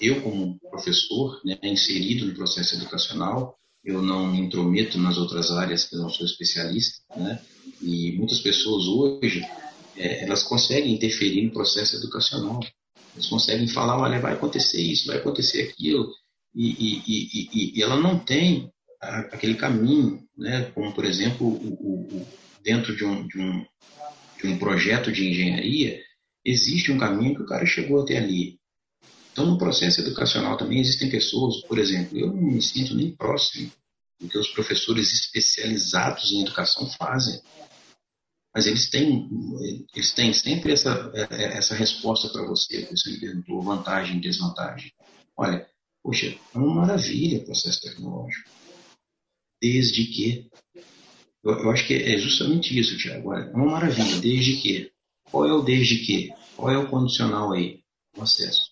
[0.00, 5.84] eu, como professor, né, inserido no processo educacional, eu não me intrometo nas outras áreas
[5.84, 7.38] que eu não sou especialista, né?
[7.82, 9.44] E muitas pessoas hoje,
[9.96, 12.60] é, elas conseguem interferir no processo educacional.
[13.14, 16.10] Eles conseguem falar, olha, vai acontecer isso, vai acontecer aquilo.
[16.54, 20.70] E, e, e, e ela não tem aquele caminho, né?
[20.74, 22.26] como, por exemplo, o, o,
[22.62, 23.66] dentro de um, de, um,
[24.40, 26.00] de um projeto de engenharia,
[26.44, 28.58] existe um caminho que o cara chegou até ali.
[29.32, 33.70] Então, no processo educacional também existem pessoas, por exemplo, eu não me sinto nem próximo
[34.20, 37.40] do que os professores especializados em educação fazem.
[38.54, 39.28] Mas eles têm,
[39.92, 44.92] eles têm sempre essa, essa resposta para você, você me perguntou, vantagem, desvantagem.
[45.36, 45.68] Olha,
[46.00, 48.48] poxa, é uma maravilha o processo tecnológico.
[49.60, 50.48] Desde que.
[51.42, 53.30] Eu, eu acho que é justamente isso, Tiago.
[53.30, 54.93] Olha, é uma maravilha, desde que.
[55.30, 56.32] Qual é o desde que?
[56.56, 57.80] Qual é o condicional aí?
[58.16, 58.70] O acesso.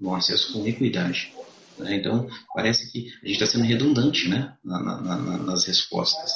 [0.00, 1.32] Um acesso com equidade.
[1.78, 1.96] Né?
[1.96, 4.56] Então, parece que a gente está sendo redundante né?
[4.64, 6.32] Na, na, na, nas respostas.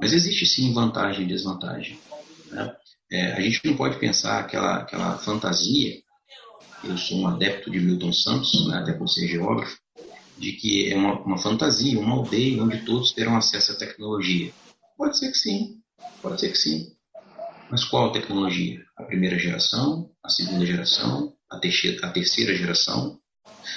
[0.00, 1.98] Mas existe sim vantagem e desvantagem.
[2.50, 2.76] Né?
[3.10, 6.02] É, a gente não pode pensar aquela, aquela fantasia,
[6.84, 9.76] eu sou um adepto de Milton Santos, né, até por ser geógrafo,
[10.36, 14.52] de que é uma, uma fantasia, uma aldeia onde todos terão acesso à tecnologia.
[14.96, 15.80] Pode ser que sim,
[16.22, 16.92] pode ser que sim.
[17.70, 18.82] Mas qual tecnologia?
[18.96, 23.18] A primeira geração, a segunda geração, a terceira, a terceira geração?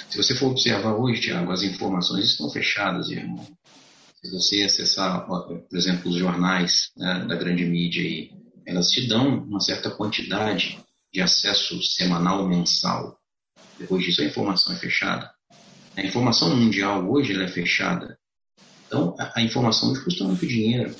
[0.08, 3.46] Se você for observar hoje, Tiago, as informações estão fechadas, irmão.
[4.22, 8.30] Se você acessar, por exemplo, os jornais né, da grande mídia aí,
[8.66, 10.78] elas te dão uma certa quantidade
[11.12, 13.18] de acesso semanal mensal.
[13.78, 15.30] Depois disso, a informação é fechada.
[15.96, 18.18] A informação mundial hoje é fechada.
[18.86, 20.94] Então, a, a informação custa muito dinheiro.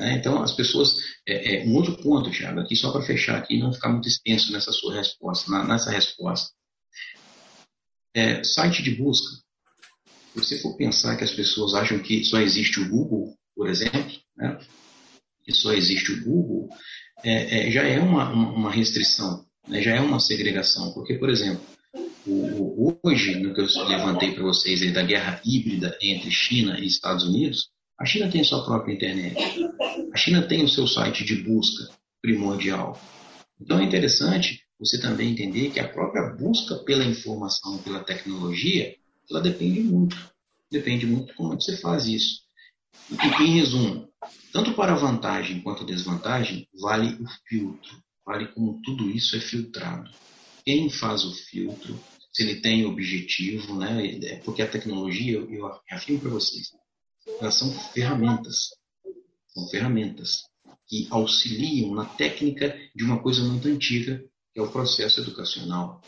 [0.00, 0.14] Né?
[0.14, 0.96] Então, as pessoas.
[1.28, 4.50] É, é, um outro ponto, Thiago, aqui só para fechar aqui não ficar muito extenso
[4.50, 6.50] nessa sua resposta, na, nessa resposta.
[8.14, 9.28] É, site de busca.
[10.32, 14.10] Se você for pensar que as pessoas acham que só existe o Google, por exemplo,
[14.36, 14.58] né?
[15.44, 16.70] que só existe o Google,
[17.22, 19.82] é, é, já é uma, uma restrição, né?
[19.82, 20.92] já é uma segregação.
[20.92, 21.62] Porque, por exemplo,
[22.26, 26.78] o, o, hoje, no que eu levantei para vocês aí, da guerra híbrida entre China
[26.80, 27.68] e Estados Unidos,
[28.00, 29.36] a China tem sua própria internet.
[30.10, 31.92] A China tem o seu site de busca
[32.22, 32.98] primordial.
[33.60, 38.96] Então é interessante você também entender que a própria busca pela informação, pela tecnologia,
[39.30, 40.16] ela depende muito.
[40.70, 42.40] Depende muito de como você faz isso.
[43.10, 44.08] E, em resumo,
[44.50, 50.10] tanto para vantagem quanto desvantagem, vale o filtro, vale como tudo isso é filtrado.
[50.64, 52.00] Quem faz o filtro,
[52.32, 54.18] se ele tem objetivo, né?
[54.22, 56.70] É porque a tecnologia, eu afirmo para vocês,
[57.40, 58.70] elas são ferramentas,
[59.48, 60.44] são ferramentas
[60.86, 66.00] que auxiliam na técnica de uma coisa muito antiga, que é o processo educacional.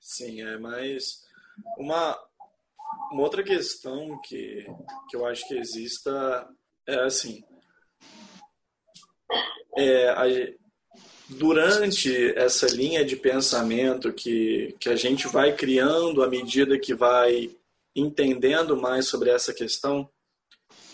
[0.00, 1.22] Sim, é, mas
[1.76, 2.18] uma,
[3.10, 4.66] uma outra questão que,
[5.08, 6.48] que eu acho que exista
[6.86, 7.44] é assim.
[9.76, 10.24] É, a,
[11.28, 17.50] durante essa linha de pensamento que, que a gente vai criando à medida que vai
[17.94, 20.08] entendendo mais sobre essa questão,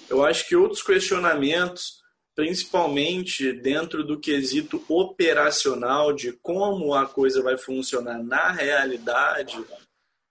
[0.08, 2.00] eu acho que outros questionamentos,
[2.34, 9.56] principalmente dentro do quesito operacional de como a coisa vai funcionar na realidade,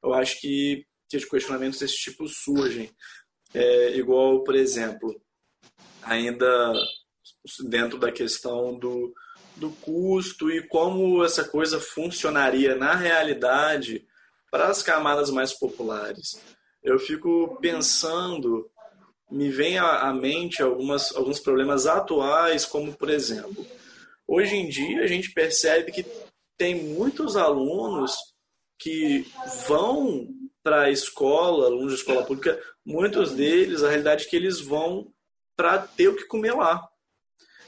[0.03, 2.91] eu acho que que os questionamentos desse tipo surgem.
[3.51, 5.19] É, igual, por exemplo,
[6.03, 6.73] ainda
[7.67, 9.11] dentro da questão do,
[9.55, 14.07] do custo e como essa coisa funcionaria na realidade
[14.51, 16.39] para as camadas mais populares.
[16.83, 18.69] Eu fico pensando,
[19.29, 23.65] me vem à mente algumas, alguns problemas atuais, como por exemplo,
[24.27, 26.05] hoje em dia a gente percebe que
[26.57, 28.17] tem muitos alunos
[28.77, 29.25] que
[29.67, 30.27] vão
[30.63, 35.11] para a escola, alunos de escola pública, muitos deles, a realidade é que eles vão
[35.55, 36.87] para ter o que comer lá.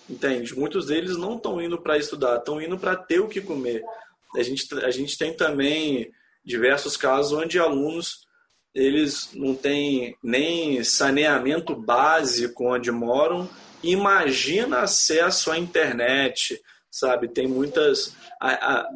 [0.09, 0.57] Entende?
[0.57, 3.84] Muitos deles não estão indo para estudar, estão indo para ter o que comer.
[4.36, 6.12] A gente, a gente tem também
[6.43, 8.26] diversos casos onde alunos
[8.74, 13.49] eles não têm nem saneamento básico onde moram,
[13.84, 17.28] imagina acesso à internet, sabe?
[17.28, 18.15] Tem muitas.
[18.39, 18.89] A, a,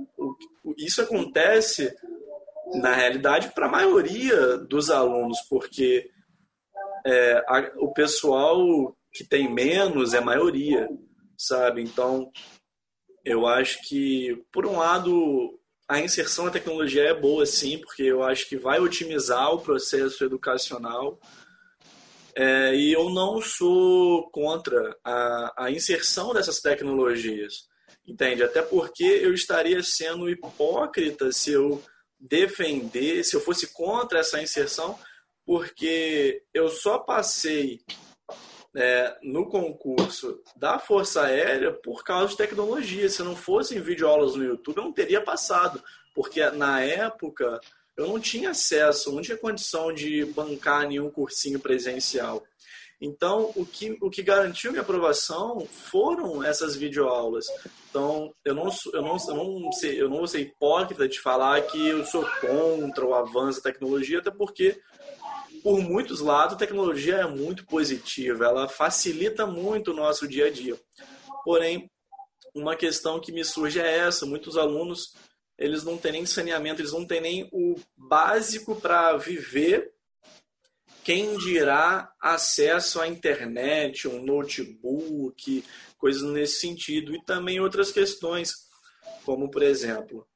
[0.77, 1.93] isso acontece
[2.73, 6.09] na realidade, para a maioria dos alunos, porque
[7.05, 10.89] é, a, o pessoal que tem menos é maioria,
[11.37, 11.81] sabe?
[11.81, 12.31] Então,
[13.23, 18.23] eu acho que, por um lado, a inserção da tecnologia é boa, sim, porque eu
[18.23, 21.19] acho que vai otimizar o processo educacional.
[22.35, 27.67] É, e eu não sou contra a, a inserção dessas tecnologias,
[28.05, 28.43] entende?
[28.43, 31.81] Até porque eu estaria sendo hipócrita se eu
[32.19, 34.99] defender, se eu fosse contra essa inserção,
[35.45, 37.79] porque eu só passei
[38.75, 43.07] é, no concurso da Força Aérea por causa de tecnologia.
[43.09, 45.81] Se não fossem videoaulas no YouTube, eu não teria passado,
[46.13, 47.59] porque na época
[47.95, 52.43] eu não tinha acesso, não tinha condição de bancar nenhum cursinho presencial.
[52.99, 57.45] Então, o que, o que garantiu minha aprovação foram essas videoaulas.
[57.89, 61.61] Então, eu não, eu, não, eu, não sei, eu não vou ser hipócrita de falar
[61.63, 64.79] que eu sou contra o avanço da tecnologia, até porque
[65.65, 70.51] por muitos lados, a tecnologia é muito positiva, ela facilita muito o nosso dia a
[70.51, 70.79] dia.
[71.43, 71.89] Porém,
[72.53, 75.15] uma questão que me surge é essa: muitos alunos
[75.57, 79.91] eles não têm nem saneamento, eles não têm nem o básico para viver.
[81.03, 85.65] Quem dirá acesso à internet, um notebook,
[85.97, 88.53] coisas nesse sentido, e também outras questões,
[89.23, 90.27] como por exemplo,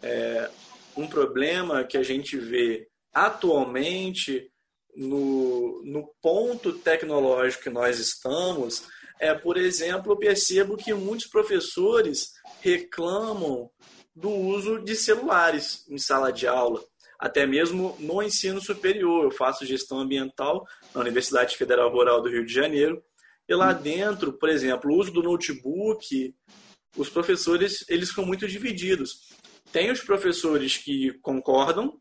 [0.00, 0.48] é,
[0.96, 4.48] um problema que a gente vê atualmente
[4.96, 8.88] no, no ponto tecnológico que nós estamos,
[9.20, 13.70] é, por exemplo, eu percebo que muitos professores reclamam
[14.14, 16.82] do uso de celulares em sala de aula,
[17.18, 19.24] até mesmo no ensino superior.
[19.24, 23.02] Eu faço gestão ambiental na Universidade Federal Rural do Rio de Janeiro,
[23.48, 26.34] e lá dentro, por exemplo, o uso do notebook,
[26.96, 29.20] os professores eles ficam muito divididos.
[29.70, 31.98] Tem os professores que concordam,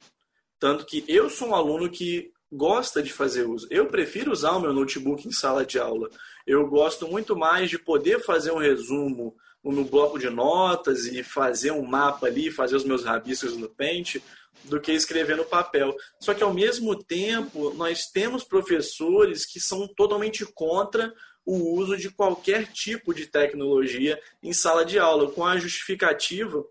[0.58, 3.68] tanto que eu sou um aluno que gosta de fazer uso.
[3.70, 6.10] Eu prefiro usar o meu notebook em sala de aula.
[6.48, 11.72] Eu gosto muito mais de poder fazer um resumo no bloco de notas e fazer
[11.72, 14.22] um mapa ali, fazer os meus rabiscos no pente,
[14.64, 15.96] do que escrever no papel.
[16.20, 21.14] Só que ao mesmo tempo, nós temos professores que são totalmente contra
[21.46, 26.64] o uso de qualquer tipo de tecnologia em sala de aula, com a justificativa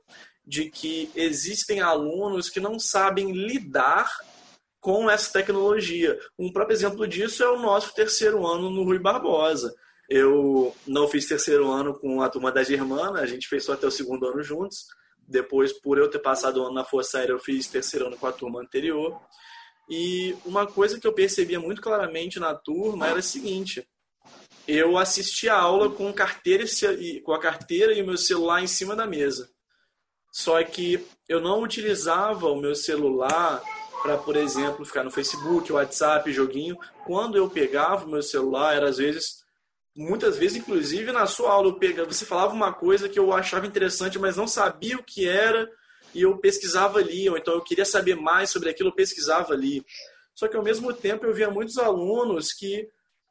[0.47, 4.09] de que existem alunos que não sabem lidar
[4.85, 6.21] com essa tecnologia.
[6.39, 9.75] Um próprio exemplo disso é o nosso terceiro ano no Rui Barbosa.
[10.11, 13.87] Eu não fiz terceiro ano com a turma da Germana, a gente fez só até
[13.87, 14.85] o segundo ano juntos.
[15.27, 18.27] Depois, por eu ter passado o ano na Força Aérea, eu fiz terceiro ano com
[18.27, 19.19] a turma anterior.
[19.89, 23.89] E uma coisa que eu percebia muito claramente na turma era a seguinte:
[24.69, 26.65] eu assistia a aula com, carteira
[27.25, 29.49] com a carteira e o meu celular em cima da mesa.
[30.31, 33.63] Só que eu não utilizava o meu celular
[34.05, 36.77] para, por exemplo, ficar no Facebook, WhatsApp, joguinho.
[37.07, 39.43] Quando eu pegava o meu celular, era às vezes,
[39.97, 43.67] muitas vezes, inclusive na sua aula, eu pegava, você falava uma coisa que eu achava
[43.67, 45.71] interessante, mas não sabia o que era,
[46.15, 49.83] e eu pesquisava ali, ou então eu queria saber mais sobre aquilo, eu pesquisava ali.
[50.35, 52.87] Só que ao mesmo tempo eu via muitos alunos que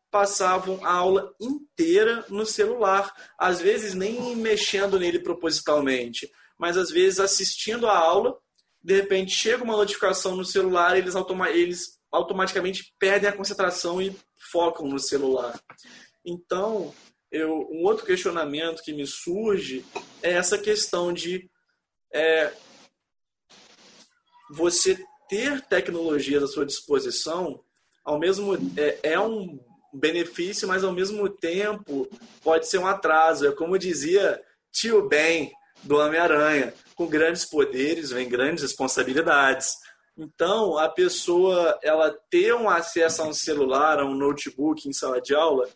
[0.10, 7.20] passavam a aula inteira no celular, às vezes nem mexendo nele propositalmente, mas às vezes
[7.20, 8.42] assistindo a aula
[8.84, 14.16] de repente chega uma notificação no celular, eles, automa eles automaticamente perdem a concentração e
[14.52, 15.60] focam no celular.
[16.26, 16.94] Então,
[17.32, 19.86] eu, um outro questionamento que me surge
[20.22, 21.50] é essa questão de
[22.14, 22.54] é,
[24.52, 27.64] você ter tecnologias à sua disposição,
[28.06, 29.60] ao mesmo é, é um
[29.94, 32.08] benefício, mas ao mesmo tempo
[32.44, 33.48] pode ser um atraso.
[33.48, 35.52] É como dizia tio Ben
[35.84, 39.76] do Homem-Aranha com grandes poderes vem grandes responsabilidades.
[40.18, 45.20] Então, a pessoa ela ter um acesso a um celular, a um notebook em sala
[45.22, 45.68] de aula,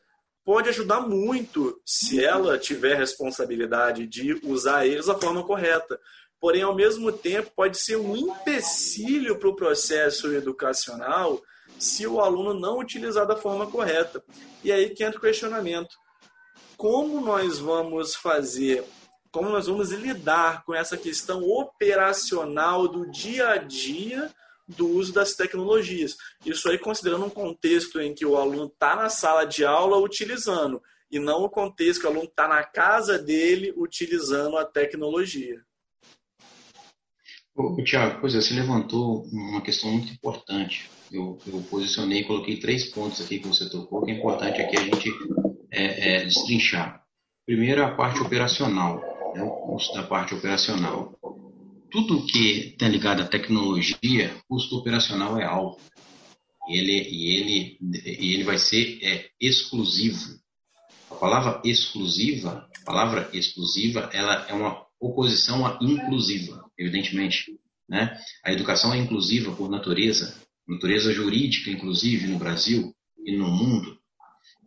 [0.45, 5.99] pode ajudar muito se ela tiver responsabilidade de usar eles da forma correta.
[6.39, 11.41] Porém, ao mesmo tempo, pode ser um empecilho para o processo educacional
[11.79, 14.23] se o aluno não utilizar da forma correta.
[14.63, 15.95] E aí que entra o questionamento.
[16.77, 18.85] Como nós vamos fazer
[19.37, 24.31] como nós vamos lidar com essa questão operacional do dia a dia
[24.67, 26.17] do uso das tecnologias.
[26.43, 30.81] Isso aí considerando um contexto em que o aluno está na sala de aula utilizando,
[31.11, 35.61] e não o contexto que o aluno está na casa dele utilizando a tecnologia.
[37.85, 40.89] Tiago, pois é, você levantou uma questão muito importante.
[41.11, 44.81] Eu, eu posicionei, coloquei três pontos aqui que você tocou, que é importante aqui a
[44.81, 45.11] gente
[45.71, 47.03] é, é, destrinchar.
[47.45, 51.17] Primeiro, a parte operacional é o custo da parte operacional.
[51.89, 55.81] Tudo que está ligado à tecnologia, custo operacional é alto.
[56.67, 60.37] E ele, e ele, e ele vai ser é, exclusivo.
[61.09, 67.57] A palavra exclusiva, a palavra exclusiva, ela é uma oposição à inclusiva, evidentemente.
[67.87, 68.19] Né?
[68.43, 70.35] A educação é inclusiva por natureza,
[70.67, 72.93] natureza jurídica, inclusive no Brasil
[73.25, 73.97] e no mundo.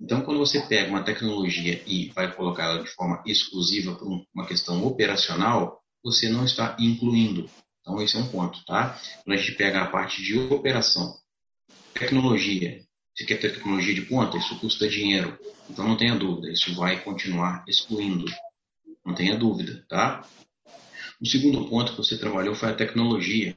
[0.00, 4.46] Então, quando você pega uma tecnologia e vai colocar ela de forma exclusiva por uma
[4.46, 7.50] questão operacional, você não está incluindo.
[7.80, 8.98] Então, esse é um ponto, tá?
[9.22, 11.14] Quando a gente pega a parte de operação,
[11.92, 12.82] tecnologia,
[13.14, 15.38] você quer tecnologia de ponta, isso custa dinheiro.
[15.68, 18.24] Então, não tenha dúvida, isso vai continuar excluindo.
[19.04, 20.26] Não tenha dúvida, tá?
[21.20, 23.54] O segundo ponto que você trabalhou foi a tecnologia.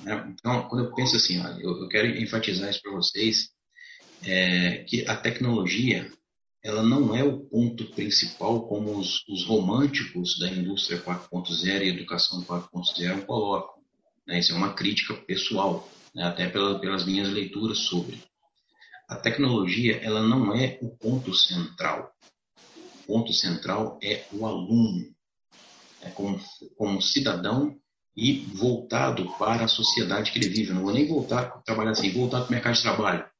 [0.00, 0.32] Né?
[0.32, 3.50] Então, quando eu penso assim, eu quero enfatizar isso para vocês,
[4.24, 6.10] é, que a tecnologia
[6.62, 12.42] ela não é o ponto principal como os, os românticos da indústria 4.0 e educação
[12.44, 13.82] 4.0 colocam.
[14.26, 14.38] Né?
[14.38, 16.22] Isso é uma crítica pessoal, né?
[16.22, 18.22] até pela, pelas minhas leituras sobre.
[19.08, 22.12] A tecnologia ela não é o ponto central.
[23.02, 25.12] O ponto central é o aluno,
[26.00, 26.40] é como,
[26.76, 27.76] como cidadão
[28.16, 30.70] e voltado para a sociedade que ele vive.
[30.70, 33.31] Eu não vou nem voltar trabalhar assim, voltar para o mercado de trabalho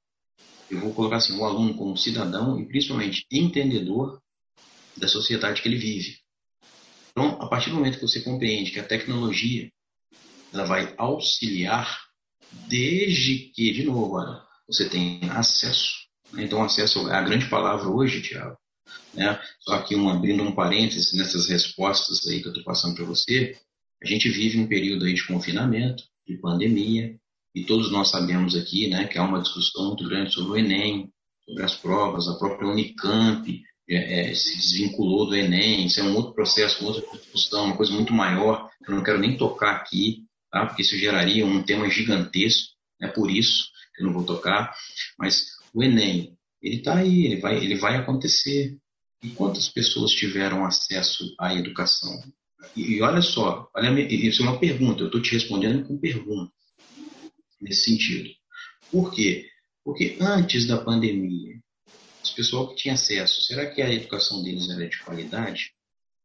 [0.73, 4.21] eu vou colocar assim, o aluno como cidadão e principalmente entendedor
[4.97, 6.19] da sociedade que ele vive.
[7.11, 9.71] Então, a partir do momento que você compreende que a tecnologia
[10.53, 11.99] ela vai auxiliar
[12.69, 16.07] desde que, de novo, olha, você tem acesso.
[16.33, 16.45] Né?
[16.45, 18.57] Então, acesso é a grande palavra hoje, Tiago.
[19.15, 19.39] Né?
[19.61, 23.59] Só que um, abrindo um parênteses nessas respostas aí que eu estou passando para você,
[24.03, 27.19] a gente vive um período aí de confinamento, de pandemia,
[27.55, 31.13] e todos nós sabemos aqui né, que há uma discussão muito grande sobre o Enem,
[31.45, 36.17] sobre as provas, a própria Unicamp é, é, se desvinculou do Enem, isso é um
[36.17, 39.73] outro processo, uma outra discussão, uma coisa muito maior, que eu não quero nem tocar
[39.73, 40.67] aqui, tá?
[40.67, 44.75] porque isso geraria um tema gigantesco, é né, por isso que eu não vou tocar,
[45.19, 45.45] mas
[45.75, 48.79] o Enem, ele está aí, ele vai, ele vai acontecer.
[49.23, 52.13] E quantas pessoas tiveram acesso à educação?
[52.75, 56.51] E, e olha só, olha, isso é uma pergunta, eu estou te respondendo com pergunta
[57.63, 58.29] nesse sentido.
[58.91, 59.49] Por quê?
[59.85, 61.59] Porque antes da pandemia,
[62.23, 65.73] os pessoal que tinha acesso, será que a educação deles era de qualidade?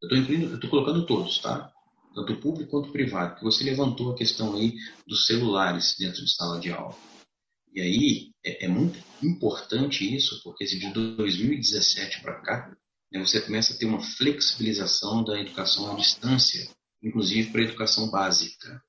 [0.02, 1.72] Eu estou colocando todos, tá?
[2.14, 4.76] Tanto público quanto privado, que você levantou a questão aí
[5.08, 6.96] dos celulares dentro de sala de aula.
[7.74, 12.78] E aí é, é muito importante isso, porque de 2017 para cá,
[13.12, 16.68] né, você começa a ter uma flexibilização da educação à distância,
[17.02, 18.82] inclusive para a educação básica.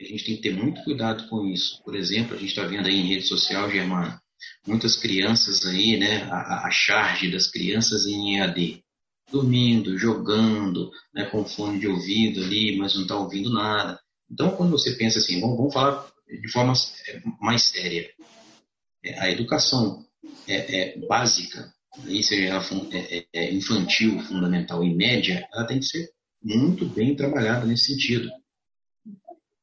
[0.00, 1.82] A gente tem que ter muito cuidado com isso.
[1.84, 4.18] Por exemplo, a gente está vendo aí em rede social, Germano,
[4.66, 8.82] muitas crianças aí, né, a, a charge das crianças em EAD,
[9.30, 13.98] dormindo, jogando, né, com fone de ouvido ali, mas não está ouvindo nada.
[14.30, 16.72] Então, quando você pensa assim, bom, vamos falar de forma
[17.08, 18.10] é, mais séria,
[19.04, 20.04] é, a educação
[20.46, 21.72] é, é básica,
[22.04, 26.10] aí seja ela é, é, infantil, fundamental e média, ela tem que ser
[26.42, 28.28] muito bem trabalhada nesse sentido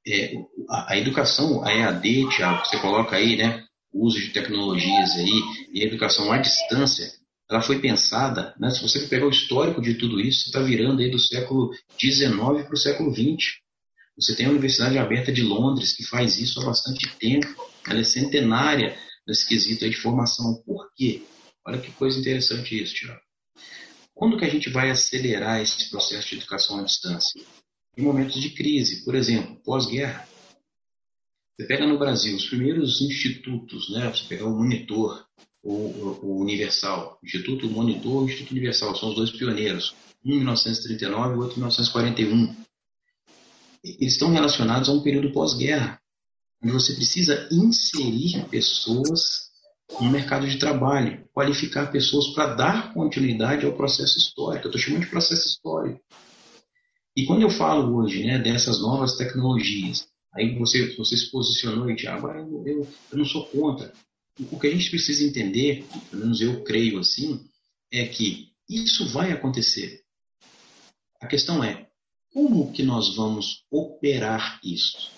[0.10, 0.34] é,
[0.70, 5.42] a, a, educação, a EAD, Tiago, você coloca aí, né, o uso de tecnologias aí,
[5.74, 7.12] e a educação à distância,
[7.50, 11.02] ela foi pensada, né, se você pegar o histórico de tudo isso, você está virando
[11.02, 13.58] aí do século XIX para o século XX.
[14.16, 17.48] Você tem a Universidade Aberta de Londres, que faz isso há bastante tempo,
[17.88, 20.62] ela é centenária nesse quesito aí de formação.
[20.66, 21.24] Por quê?
[21.66, 23.22] Olha que coisa interessante isso, Tiago.
[24.14, 27.42] Quando que a gente vai acelerar esse processo de educação à distância?
[28.00, 30.26] Em momentos de crise, por exemplo, pós-guerra.
[31.56, 34.10] Você pega no Brasil os primeiros institutos, né?
[34.10, 35.26] Você pega o Monitor,
[35.62, 39.94] o, o Universal, Instituto Monitor e Instituto Universal, são os dois pioneiros,
[40.26, 42.56] um em 1939 e outro em 1941.
[43.84, 46.00] Eles estão relacionados a um período pós-guerra,
[46.64, 49.50] onde você precisa inserir pessoas
[50.00, 54.68] no mercado de trabalho, qualificar pessoas para dar continuidade ao processo histórico.
[54.68, 56.00] Eu estou chamando de processo histórico.
[57.16, 61.96] E quando eu falo hoje né, dessas novas tecnologias, aí você, você se posicionou e
[61.96, 63.92] Tiago, ah, eu, eu, eu não sou contra.
[64.52, 67.46] O que a gente precisa entender, pelo menos eu creio assim,
[67.92, 70.02] é que isso vai acontecer.
[71.20, 71.88] A questão é,
[72.32, 75.12] como que nós vamos operar isso?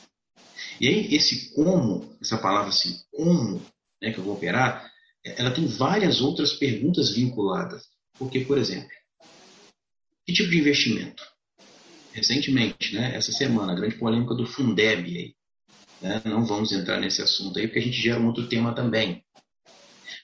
[0.80, 3.62] E aí, esse como, essa palavra assim, como
[4.02, 4.90] né, que eu vou operar,
[5.24, 7.84] ela tem várias outras perguntas vinculadas.
[8.18, 8.90] Porque, por exemplo,
[10.26, 11.24] que tipo de investimento?
[12.14, 15.18] Recentemente, né, essa semana, a grande polêmica do Fundeb.
[15.18, 15.36] Aí,
[16.02, 16.22] né?
[16.26, 19.24] Não vamos entrar nesse assunto aí, porque a gente gera um outro tema também.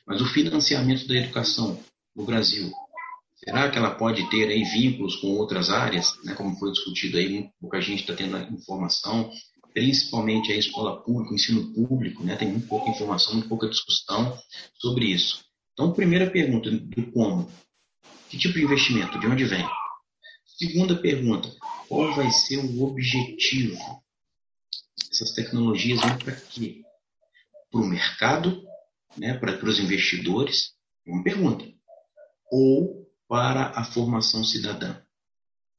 [0.06, 1.80] Mas o financiamento da educação
[2.16, 2.72] no Brasil,
[3.36, 7.50] será que ela pode ter aí vínculos com outras áreas, né, como foi discutido aí,
[7.60, 9.32] pouca gente está tendo informação,
[9.74, 14.38] principalmente a escola pública, o ensino público, né, tem muito pouca informação, muito pouca discussão
[14.80, 15.46] sobre isso.
[15.74, 17.48] Então, primeira pergunta do como.
[18.30, 19.20] Que tipo de investimento?
[19.20, 19.64] De onde vem?
[20.58, 21.48] Segunda pergunta,
[21.88, 23.78] qual vai ser o objetivo?
[25.12, 26.84] Essas tecnologias vão para quê?
[27.72, 28.64] Para o mercado,
[29.18, 30.74] né, para, os investidores?
[31.06, 31.66] Uma pergunta.
[32.52, 35.02] Ou para a formação cidadã?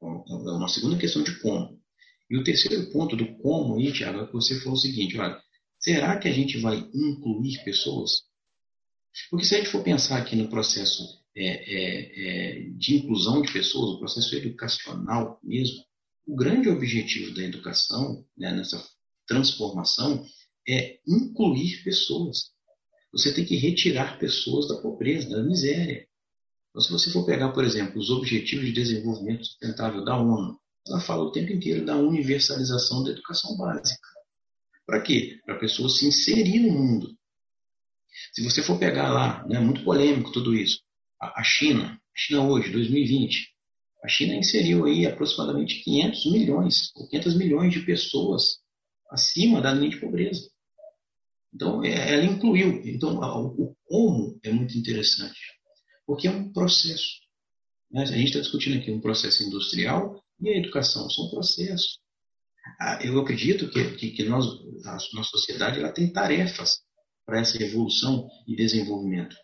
[0.02, 1.78] É uma segunda questão de como.
[2.30, 5.40] E o terceiro ponto do como aí, Tiago, é que você falou o seguinte, olha,
[5.78, 8.22] será que a gente vai incluir pessoas?
[9.30, 11.02] Porque se a gente for pensar aqui no processo
[11.34, 15.84] é, é, é, de inclusão de pessoas, o processo educacional mesmo,
[16.29, 18.85] o grande objetivo da educação, né, nessa
[19.26, 20.22] transformação,
[20.68, 22.51] é incluir pessoas.
[23.11, 26.07] Você tem que retirar pessoas da pobreza, da miséria.
[26.68, 31.01] Então, se você for pegar, por exemplo, os Objetivos de Desenvolvimento Sustentável da ONU, ela
[31.01, 34.07] fala o tempo inteiro da universalização da educação básica.
[34.85, 35.41] Para quê?
[35.47, 37.16] Para a pessoa se inserir no mundo.
[38.35, 40.83] Se você for pegar lá, é né, muito polêmico tudo isso,
[41.20, 43.55] a, China, China hoje, 2020,
[44.09, 48.59] a China inseriu aí aproximadamente 500 milhões, 500 milhões de pessoas
[49.11, 50.48] acima da linha de pobreza.
[51.54, 52.80] Então, é, ela incluiu.
[52.86, 55.38] Então, o como é muito interessante,
[56.06, 57.20] porque é um processo.
[57.90, 58.02] Né?
[58.02, 61.98] A gente está discutindo aqui um processo industrial e a educação são processos.
[63.02, 64.46] Eu acredito que, que, que nós,
[64.86, 66.80] a nossa sociedade ela tem tarefas
[67.26, 69.36] para essa evolução e desenvolvimento.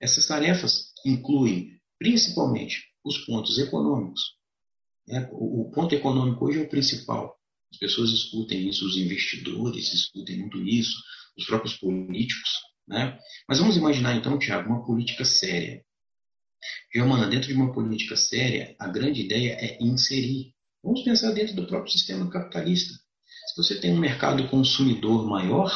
[0.00, 4.36] Essas tarefas incluem, principalmente, os pontos econômicos.
[5.06, 5.28] Né?
[5.32, 7.38] O, o ponto econômico hoje é o principal.
[7.70, 10.96] As pessoas escutem isso, os investidores escutem muito isso,
[11.36, 12.50] os próprios políticos.
[12.86, 13.18] Né?
[13.48, 15.84] Mas vamos imaginar então, Tiago, uma política séria.
[16.94, 20.54] Germana, dentro de uma política séria, a grande ideia é inserir.
[20.82, 22.94] Vamos pensar dentro do próprio sistema capitalista.
[23.48, 25.72] Se você tem um mercado consumidor maior,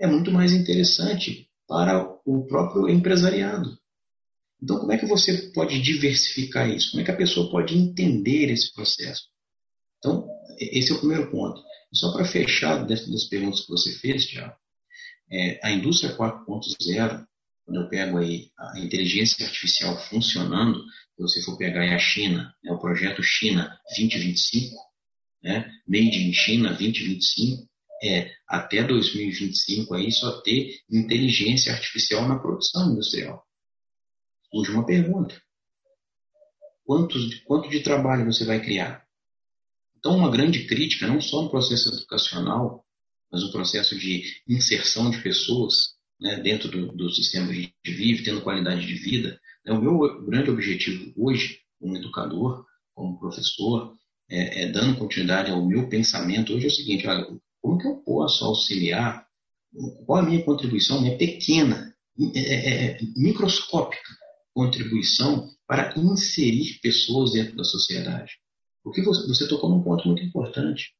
[0.00, 3.78] é muito mais interessante para o próprio empresariado.
[4.62, 6.90] Então, como é que você pode diversificar isso?
[6.90, 9.28] Como é que a pessoa pode entender esse processo?
[9.98, 10.28] Então,
[10.58, 11.60] esse é o primeiro ponto.
[11.92, 14.54] Só para fechar dentro das perguntas que você fez, Tiago,
[15.30, 17.26] é, a indústria 4.0
[17.68, 22.54] quando eu pego aí a inteligência artificial funcionando, se você for pegar aí a China,
[22.64, 24.74] né, o projeto China 2025,
[25.42, 27.68] né, Made in China 2025,
[28.02, 33.44] é até 2025 aí só ter inteligência artificial na produção industrial.
[34.52, 35.40] Uma pergunta.
[36.84, 39.04] Quantos, quanto de trabalho você vai criar?
[39.98, 42.84] Então, uma grande crítica, não só no processo educacional,
[43.30, 47.74] mas no processo de inserção de pessoas, né, dentro do, do sistema que a gente
[47.84, 49.38] vive, tendo qualidade de vida.
[49.64, 53.94] Né, o meu grande objetivo hoje, como educador, como professor,
[54.30, 57.26] é, é, dando continuidade ao meu pensamento hoje é o seguinte, olha,
[57.60, 59.26] como que eu posso auxiliar,
[60.06, 61.94] qual a minha contribuição, minha pequena,
[62.34, 64.08] é, é, é microscópica
[64.58, 68.32] contribuição para inserir pessoas dentro da sociedade.
[68.82, 70.92] Porque você, você tocou num ponto muito importante.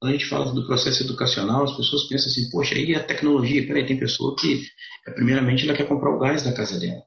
[0.00, 3.64] Quando a gente fala do processo educacional, as pessoas pensam assim, poxa, aí a tecnologia,
[3.64, 4.66] peraí, tem pessoa que,
[5.06, 7.02] é, primeiramente, ela quer comprar o gás da casa dela.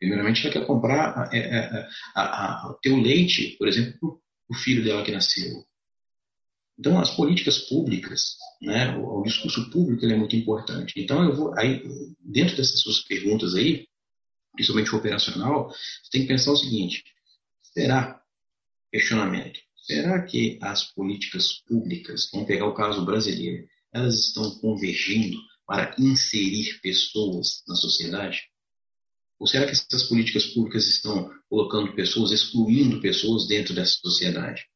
[0.00, 5.64] Primeiramente, ela quer comprar é, é, o leite, por exemplo, o filho dela que nasceu.
[6.76, 10.94] Então, as políticas públicas, né, o, o discurso público é muito importante.
[10.96, 11.82] Então, eu vou, aí,
[12.18, 13.89] dentro dessas suas perguntas aí,
[14.52, 17.04] principalmente o operacional, você tem que pensar o seguinte:
[17.62, 18.20] será
[18.90, 19.60] questionamento?
[19.76, 26.80] Será que as políticas públicas, vamos pegar o caso brasileiro, elas estão convergindo para inserir
[26.80, 28.42] pessoas na sociedade?
[29.38, 34.66] Ou será que essas políticas públicas estão colocando pessoas, excluindo pessoas dentro dessa sociedade?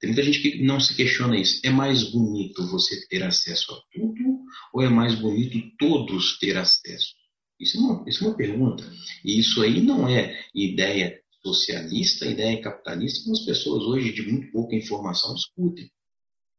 [0.00, 1.60] Tem muita gente que não se questiona isso.
[1.64, 7.14] É mais bonito você ter acesso a tudo ou é mais bonito todos ter acesso?
[7.58, 8.84] Isso é uma, isso é uma pergunta.
[9.24, 14.50] E isso aí não é ideia socialista, ideia capitalista, que as pessoas hoje de muito
[14.50, 15.90] pouca informação discutem.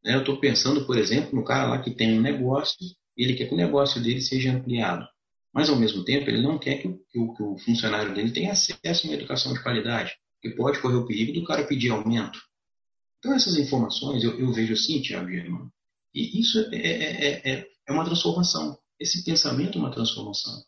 [0.03, 0.15] Né?
[0.15, 2.77] Eu estou pensando, por exemplo, no cara lá que tem um negócio,
[3.15, 5.07] ele quer que o negócio dele seja ampliado.
[5.53, 8.31] Mas, ao mesmo tempo, ele não quer que o, que o, que o funcionário dele
[8.31, 11.89] tenha acesso a uma educação de qualidade, que pode correr o perigo do cara pedir
[11.89, 12.39] aumento.
[13.19, 15.71] Então, essas informações eu, eu vejo assim, Tiago Germano,
[16.13, 18.77] e isso é, é, é, é uma transformação.
[18.99, 20.63] Esse pensamento é uma transformação.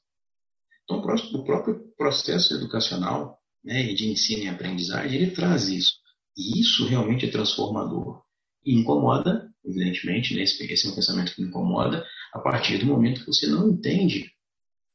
[0.89, 5.93] Então, o próprio processo educacional né, de ensino e aprendizagem, ele traz isso.
[6.35, 8.23] E isso realmente é transformador.
[8.65, 13.27] E incomoda, evidentemente, né, esse é um pensamento que incomoda, a partir do momento que
[13.27, 14.31] você não entende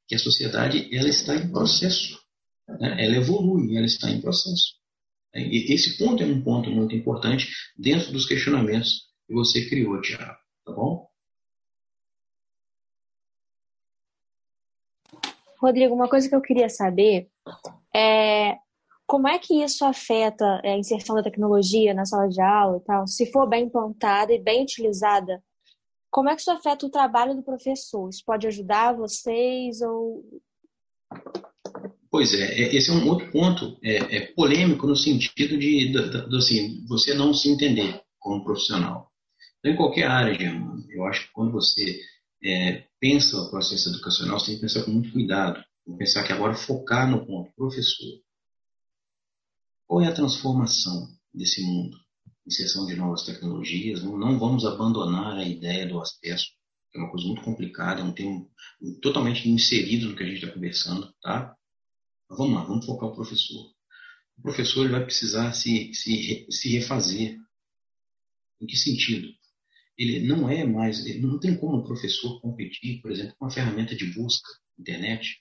[0.09, 2.19] que a sociedade ela está em processo.
[2.69, 3.05] Né?
[3.05, 4.75] Ela evolui, ela está em processo.
[5.33, 10.37] E esse ponto é um ponto muito importante dentro dos questionamentos que você criou, Tiago.
[10.65, 11.07] Tá bom?
[15.65, 17.29] Rodrigo, uma coisa que eu queria saber
[17.95, 18.57] é
[19.07, 23.07] como é que isso afeta a inserção da tecnologia na sala de aula e tal?
[23.07, 25.43] Se for bem implantada e bem utilizada,
[26.11, 28.09] como é que isso afeta o trabalho do professor?
[28.09, 30.25] Isso pode ajudar vocês ou
[32.11, 36.29] Pois é, é, esse é um outro ponto é, é polêmico no sentido de, de,
[36.29, 39.11] de, assim, você não se entender como profissional.
[39.59, 40.39] Então, em qualquer área,
[40.91, 42.01] eu acho que quando você
[42.45, 45.63] é, pensa o processo educacional, você tem que pensar com muito cuidado.
[45.85, 48.19] Que pensar que agora focar no ponto professor.
[49.87, 51.99] Qual é a transformação desse mundo?
[52.47, 54.03] Inserção de novas tecnologias.
[54.03, 56.47] Não, vamos abandonar a ideia do acesso,
[56.91, 58.51] que é uma coisa muito complicada, é um termo
[59.03, 61.55] totalmente inserido no que a gente está conversando, tá?
[62.31, 63.71] vamos lá, vamos focar o professor.
[64.39, 67.37] O professor vai precisar se, se, se refazer.
[68.63, 69.29] Em que sentido?
[69.97, 73.95] Ele não é mais, não tem como o professor competir, por exemplo, com uma ferramenta
[73.95, 75.41] de busca, internet.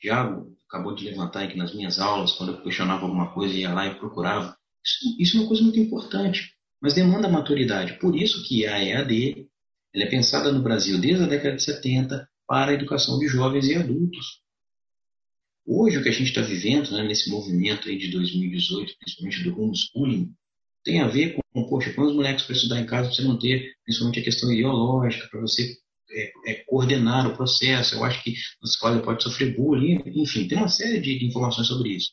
[0.00, 3.86] Tiago acabou de levantar aqui nas minhas aulas, quando eu questionava alguma coisa, ia lá
[3.86, 4.56] e procurava.
[4.84, 7.98] Isso, isso é uma coisa muito importante, mas demanda maturidade.
[7.98, 9.48] Por isso que a EAD
[9.94, 13.66] ela é pensada no Brasil desde a década de 70 para a educação de jovens
[13.66, 14.40] e adultos.
[15.64, 19.60] Hoje, o que a gente está vivendo né, nesse movimento aí de 2018, principalmente do
[19.60, 20.32] homeschooling,
[20.84, 23.72] tem a ver com, poxa, quando os moleques para estudar em casa, você não ter
[23.84, 25.76] principalmente a questão ideológica, para você
[26.10, 27.94] é, é, coordenar o processo.
[27.94, 31.90] Eu acho que na escola pode sofrer bullying, enfim, tem uma série de, informações sobre
[31.90, 32.12] isso.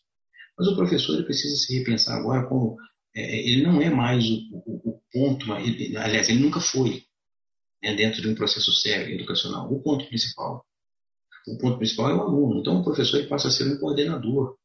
[0.57, 2.78] Mas o professor precisa se repensar agora como
[3.15, 7.03] é, ele não é mais o, o, o ponto, ele, aliás, ele nunca foi
[7.82, 10.65] né, dentro de um processo sério educacional, o ponto principal
[11.47, 12.59] o ponto principal é o aluno.
[12.59, 14.55] Então, o professor passa a ser um coordenador.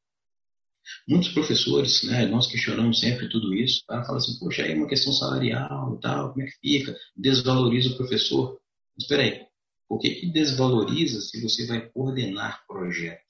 [1.09, 4.89] Muitos professores, né, nós questionamos sempre tudo isso, para falar assim, poxa, aí é uma
[4.89, 6.97] questão salarial e tal, como é que fica?
[7.17, 8.61] Desvaloriza o professor.
[8.99, 9.47] Espera aí,
[9.89, 13.25] por que, que desvaloriza se você vai coordenar projetos?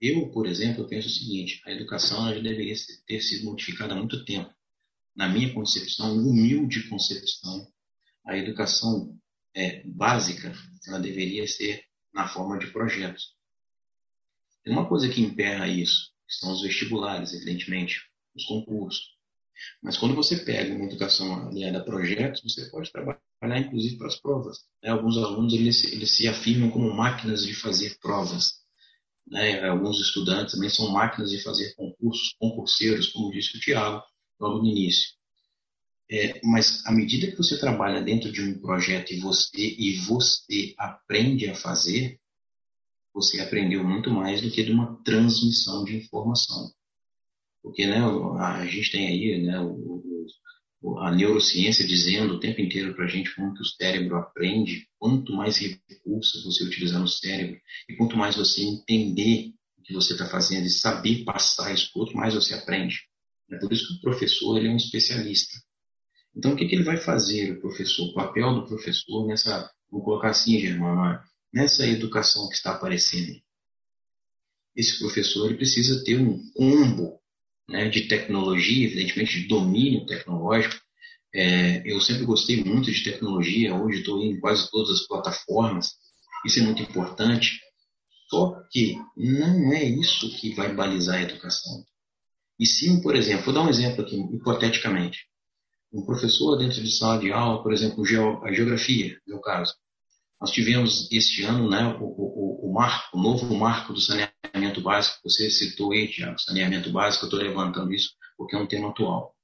[0.00, 2.74] Eu, por exemplo, penso o seguinte, a educação já deveria
[3.06, 4.52] ter sido modificada há muito tempo.
[5.14, 7.66] Na minha concepção, humilde concepção,
[8.24, 9.18] a educação
[9.54, 10.54] é, básica,
[10.86, 11.82] ela deveria ser
[12.14, 13.34] na forma de projetos.
[14.62, 18.02] Tem uma coisa que emperra isso, que são os vestibulares, evidentemente,
[18.36, 19.16] os concursos.
[19.82, 23.18] Mas quando você pega uma educação aliada a projetos, você pode trabalhar
[23.58, 24.58] inclusive para as provas.
[24.82, 24.90] Né?
[24.90, 28.60] Alguns alunos eles, eles se afirmam como máquinas de fazer provas.
[29.26, 29.66] Né?
[29.68, 34.02] Alguns estudantes também são máquinas de fazer concursos, concurseiros, como disse o Tiago
[34.38, 35.18] logo no início.
[36.10, 40.74] É, mas à medida que você trabalha dentro de um projeto e você e você
[40.78, 42.18] aprende a fazer,
[43.12, 46.70] você aprendeu muito mais do que de uma transmissão de informação.
[47.62, 49.56] Porque né, a gente tem aí né,
[51.00, 55.32] a neurociência dizendo o tempo inteiro para a gente como que o cérebro aprende, quanto
[55.32, 60.26] mais recursos você utilizar no cérebro e quanto mais você entender o que você está
[60.26, 63.00] fazendo e saber passar isso outro, mais você aprende.
[63.50, 65.58] É por isso que o professor ele é um especialista.
[66.36, 68.10] Então, o que, que ele vai fazer, o professor?
[68.10, 71.18] O papel do professor nessa, vou colocar assim, Germano,
[71.52, 73.40] nessa educação que está aparecendo.
[74.76, 77.20] Esse professor precisa ter um combo
[77.68, 80.76] né, de tecnologia, evidentemente de domínio tecnológico.
[81.34, 85.94] É, eu sempre gostei muito de tecnologia, hoje estou em quase todas as plataformas,
[86.46, 87.60] isso é muito importante.
[88.28, 91.84] Só que não é isso que vai balizar a educação.
[92.58, 95.28] E sim, por exemplo, vou dar um exemplo aqui, hipoteticamente
[95.92, 98.04] um professor dentro de sala de aula, por exemplo,
[98.42, 99.74] a geografia, no meu caso.
[100.40, 105.18] Nós tivemos este ano né, o, o, o marco, o novo marco do saneamento básico,
[105.24, 109.34] você citou aí, Tiago, saneamento básico, eu estou levantando isso porque é um tema atual.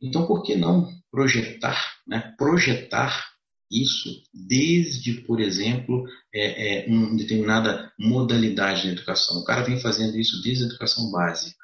[0.00, 3.28] Então, por que não projetar, né, projetar
[3.70, 6.04] isso desde, por exemplo,
[6.34, 9.38] é, é, uma determinada modalidade de educação?
[9.40, 11.58] O cara vem fazendo isso desde a educação básica.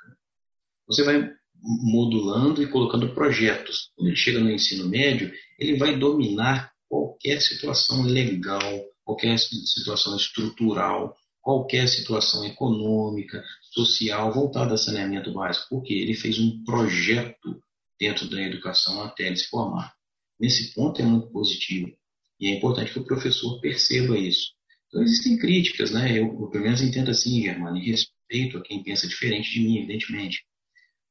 [0.87, 1.31] Você vai
[1.63, 3.91] modulando e colocando projetos.
[3.97, 11.17] Quando ele chega no ensino médio, ele vai dominar qualquer situação legal, qualquer situação estrutural,
[11.41, 17.63] qualquer situação econômica, social voltada a saneamento básico, porque ele fez um projeto
[17.99, 19.93] dentro da educação até ele se formar.
[20.41, 21.93] Nesse ponto é muito positivo
[22.41, 24.53] e é importante que o professor perceba isso.
[24.89, 26.13] Então existem críticas, né?
[26.13, 29.79] Eu, eu pelo menos entendo assim, Germano, e respeito a quem pensa diferente de mim,
[29.79, 30.45] evidentemente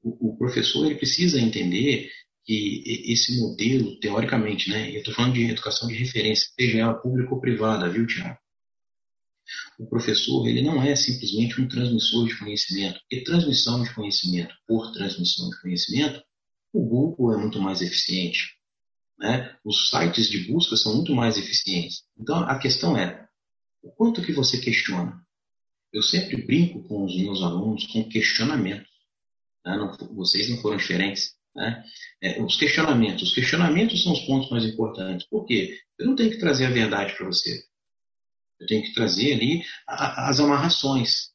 [0.03, 2.11] o, o professor ele precisa entender
[2.45, 7.33] que esse modelo, teoricamente, né, eu estou falando de educação de referência, seja ela pública
[7.33, 8.37] ou privada, viu, Tiago?
[9.79, 14.91] O professor ele não é simplesmente um transmissor de conhecimento, porque transmissão de conhecimento por
[14.93, 16.21] transmissão de conhecimento,
[16.71, 18.55] o Google é muito mais eficiente.
[19.19, 19.55] Né?
[19.63, 22.03] Os sites de busca são muito mais eficientes.
[22.17, 23.27] Então, a questão é,
[23.81, 25.23] o quanto que você questiona?
[25.93, 28.89] eu sempre brinco com os meus alunos com questionamentos.
[29.63, 29.77] Né?
[29.77, 31.35] Não, vocês não foram diferentes.
[31.55, 31.83] Né?
[32.21, 33.29] É, os questionamentos.
[33.29, 35.27] Os questionamentos são os pontos mais importantes.
[35.27, 35.77] Por quê?
[35.99, 37.63] Eu não tenho que trazer a verdade para você.
[38.59, 41.31] Eu tenho que trazer ali a, as amarrações.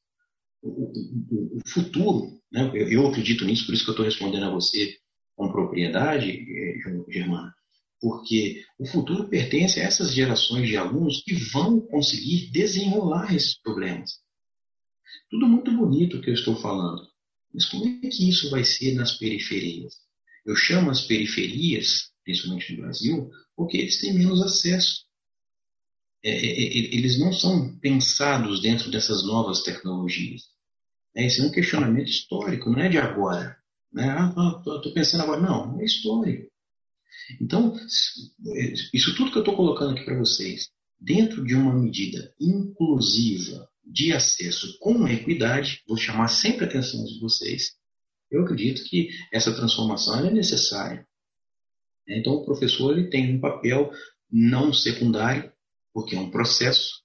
[0.63, 2.69] O, o, o futuro, né?
[2.75, 4.97] eu, eu, acredito nisso, por isso que eu estou respondendo a você
[5.37, 7.55] com propriedade, eh, Germana,
[8.01, 14.19] porque o futuro pertence a essas gerações de alunos que vão conseguir desenrolar esses problemas.
[15.31, 17.07] Tudo muito bonito que eu estou falando,
[17.55, 20.08] mas como é que isso vai ser nas periferias?
[20.49, 25.05] Eu chamo as periferias, principalmente no Brasil, porque eles têm menos acesso.
[26.25, 30.45] É, é, é eles não são pensados dentro dessas novas tecnologias.
[31.15, 33.59] É, esse é um questionamento histórico, não é de agora.
[33.93, 34.09] Né?
[34.09, 35.39] Ah, estou pensando agora.
[35.39, 36.51] Não, é histórico.
[37.43, 37.79] Então,
[38.95, 44.15] isso tudo que eu estou colocando aqui para vocês, dentro de uma medida inclusiva de
[44.15, 47.77] acesso com equidade, vou chamar sempre a atenção de vocês,
[48.31, 51.07] eu acredito que essa transformação é necessária.
[52.07, 53.91] Então, o professor ele tem um papel
[54.31, 55.53] não secundário,
[55.93, 57.03] porque é um processo.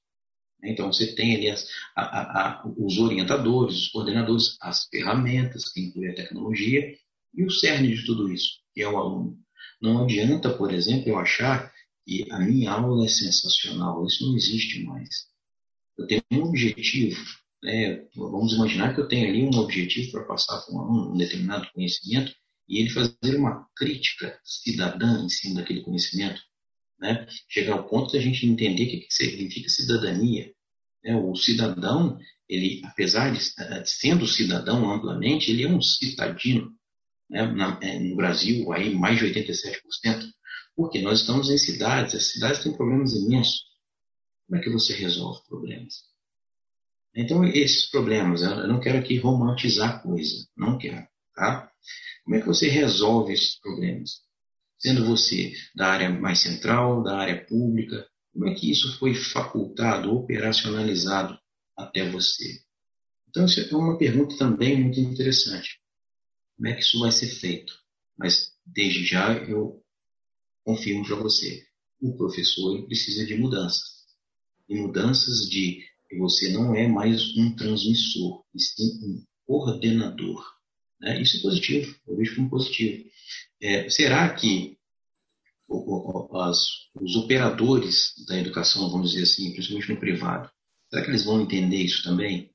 [0.64, 6.10] Então, você tem ali as, a, a, os orientadores, os coordenadores, as ferramentas, que inclui
[6.10, 6.96] a tecnologia,
[7.34, 9.38] e o cerne de tudo isso, que é o aluno.
[9.82, 11.74] Não adianta, por exemplo, eu achar
[12.06, 14.06] que a minha aula é sensacional.
[14.06, 15.28] Isso não existe mais.
[15.98, 17.22] Eu tenho um objetivo,
[17.64, 22.36] né, vamos imaginar que eu tenho ali um objetivo para passar para um determinado conhecimento
[22.68, 26.42] e ele fazer uma crítica cidadã em cima daquele conhecimento,
[27.00, 27.26] né?
[27.48, 30.52] chegar ao ponto de a gente entender o que, que significa cidadania.
[31.04, 31.16] Né?
[31.16, 32.18] O cidadão,
[32.50, 33.40] ele, apesar de
[33.86, 36.70] sendo cidadão amplamente, ele é um citadino.
[37.30, 37.46] Né?
[37.46, 40.30] Na, é, no Brasil, aí mais de 87%.
[40.76, 43.64] Porque nós estamos em cidades, as cidades têm problemas imensos.
[44.48, 46.13] Como é que você resolve problemas?
[47.16, 51.72] Então, esses problemas, eu não quero aqui romantizar a coisa, não quero, tá?
[52.24, 54.22] Como é que você resolve esses problemas?
[54.80, 60.12] Sendo você da área mais central, da área pública, como é que isso foi facultado,
[60.12, 61.38] operacionalizado
[61.78, 62.62] até você?
[63.30, 65.80] Então, isso é uma pergunta também muito interessante.
[66.58, 67.74] Como é que isso vai ser feito?
[68.18, 69.84] Mas, desde já, eu
[70.64, 71.64] confirmo para você,
[72.02, 74.04] o professor precisa de mudanças.
[74.68, 75.84] E mudanças de
[76.18, 80.44] você não é mais um transmissor, e sim um coordenador.
[81.00, 81.22] Né?
[81.22, 83.06] Isso é positivo, eu vejo como positivo.
[83.62, 84.78] É, será que
[86.34, 86.58] as,
[86.96, 90.50] os operadores da educação, vamos dizer assim, principalmente no privado,
[90.90, 92.52] será que eles vão entender isso também?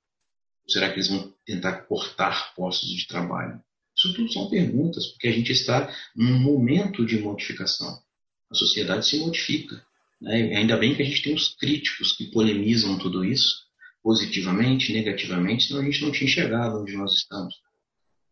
[0.64, 3.61] Ou será que eles vão tentar cortar postos de trabalho?
[3.96, 8.00] Isso tudo são perguntas, porque a gente está num momento de modificação.
[8.50, 9.84] A sociedade se modifica.
[10.20, 10.56] Né?
[10.56, 13.66] Ainda bem que a gente tem os críticos que polemizam tudo isso,
[14.02, 17.54] positivamente, negativamente, senão a gente não tinha chegado onde nós estamos.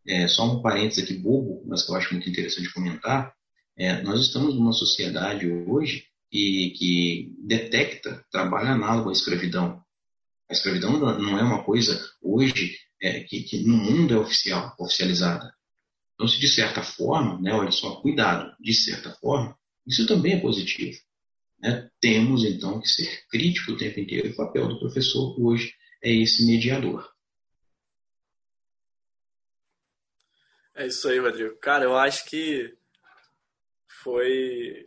[0.09, 3.35] É, só um parênteses aqui bobo, mas que eu acho muito interessante comentar.
[3.77, 9.83] É, nós estamos numa sociedade hoje que, que detecta trabalho análogo à escravidão.
[10.49, 15.53] A escravidão não é uma coisa hoje é, que, que, no mundo é oficial, oficializada.
[16.15, 19.57] Então, se de certa forma, né, olha só, cuidado, de certa forma,
[19.87, 20.97] isso também é positivo.
[21.59, 21.91] Né?
[22.01, 24.31] Temos, então, que ser crítico o tempo inteiro.
[24.31, 27.11] O papel do professor hoje é esse mediador.
[30.75, 31.57] É isso aí, Rodrigo.
[31.57, 32.77] Cara, eu acho que
[33.89, 34.85] foi,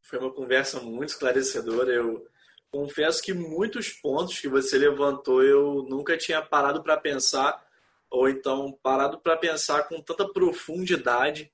[0.00, 1.92] foi uma conversa muito esclarecedora.
[1.92, 2.24] Eu
[2.70, 7.60] confesso que muitos pontos que você levantou eu nunca tinha parado para pensar,
[8.08, 11.52] ou então parado para pensar com tanta profundidade,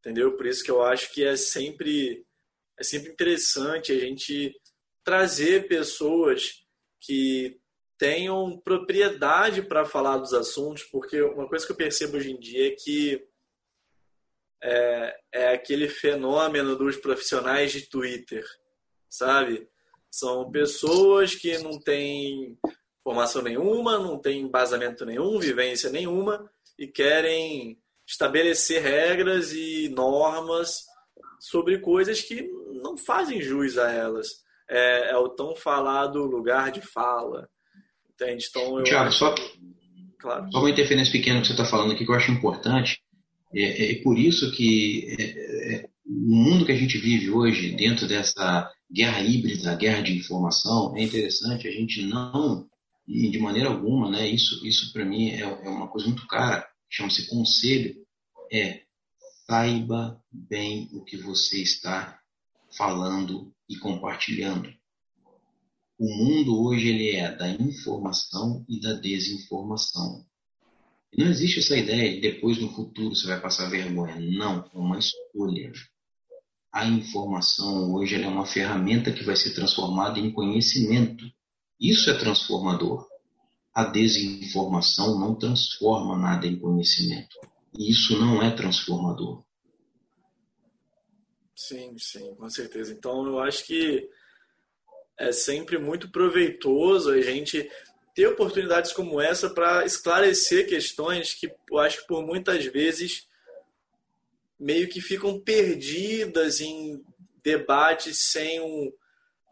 [0.00, 0.36] entendeu?
[0.36, 2.24] Por isso que eu acho que é sempre
[2.78, 4.54] é sempre interessante a gente
[5.04, 6.64] trazer pessoas
[7.00, 7.60] que
[7.98, 12.68] tenham propriedade para falar dos assuntos, porque uma coisa que eu percebo hoje em dia
[12.68, 13.24] é que
[14.62, 18.44] é, é aquele fenômeno dos profissionais de Twitter,
[19.08, 19.68] sabe?
[20.10, 22.58] São pessoas que não têm
[23.02, 30.86] formação nenhuma, não têm embasamento nenhum, vivência nenhuma e querem estabelecer regras e normas
[31.40, 32.48] sobre coisas que
[32.82, 34.28] não fazem jus a elas.
[34.68, 37.48] É, é o tão falado lugar de fala.
[38.12, 38.46] Entende?
[38.48, 39.34] Então, eu Tiago, só,
[40.18, 40.50] claro.
[40.50, 43.00] só uma interferência pequena que você está falando aqui que eu acho importante.
[43.54, 48.06] É, é por isso que é, é, no mundo que a gente vive hoje, dentro
[48.06, 52.68] dessa guerra híbrida, guerra de informação, é interessante a gente não,
[53.06, 57.28] de maneira alguma, né, isso, isso para mim é, é uma coisa muito cara, chama-se
[57.28, 57.96] conselho,
[58.52, 58.83] é
[59.46, 62.18] saiba bem o que você está
[62.76, 64.72] falando e compartilhando.
[65.98, 70.24] O mundo hoje ele é da informação e da desinformação.
[71.16, 74.18] Não existe essa ideia de depois no futuro você vai passar vergonha.
[74.18, 75.72] Não, é uma escolha.
[76.72, 81.24] A informação hoje é uma ferramenta que vai ser transformada em conhecimento.
[81.78, 83.06] Isso é transformador.
[83.72, 87.36] A desinformação não transforma nada em conhecimento.
[87.76, 89.42] E isso não é transformador.
[91.56, 92.92] Sim, sim, com certeza.
[92.92, 94.08] Então eu acho que
[95.18, 97.70] é sempre muito proveitoso a gente
[98.14, 103.26] ter oportunidades como essa para esclarecer questões que eu acho que por muitas vezes
[104.58, 107.04] meio que ficam perdidas em
[107.42, 108.92] debates sem um,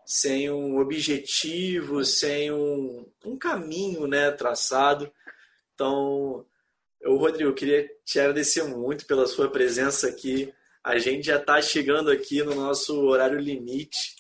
[0.06, 5.12] sem um objetivo, sem um, um caminho né, traçado.
[5.74, 6.46] Então,
[7.03, 10.53] eu, Rodrigo, eu queria te agradecer muito pela sua presença aqui.
[10.82, 14.16] A gente já está chegando aqui no nosso horário limite.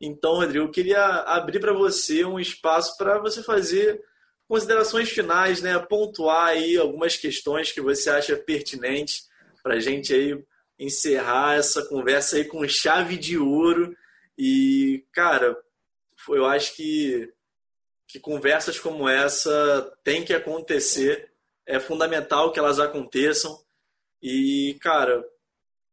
[0.00, 4.00] Então, Rodrigo, eu queria abrir para você um espaço para você fazer
[4.46, 5.78] considerações finais, né?
[5.78, 9.26] Pontuar aí algumas questões que você acha pertinentes
[9.62, 10.38] para a gente aí
[10.78, 13.96] encerrar essa conversa aí com chave de ouro.
[14.36, 15.56] E, cara,
[16.28, 17.32] eu acho que,
[18.06, 21.30] que conversas como essa tem que acontecer.
[21.68, 23.56] É fundamental que elas aconteçam.
[24.22, 25.22] E, cara,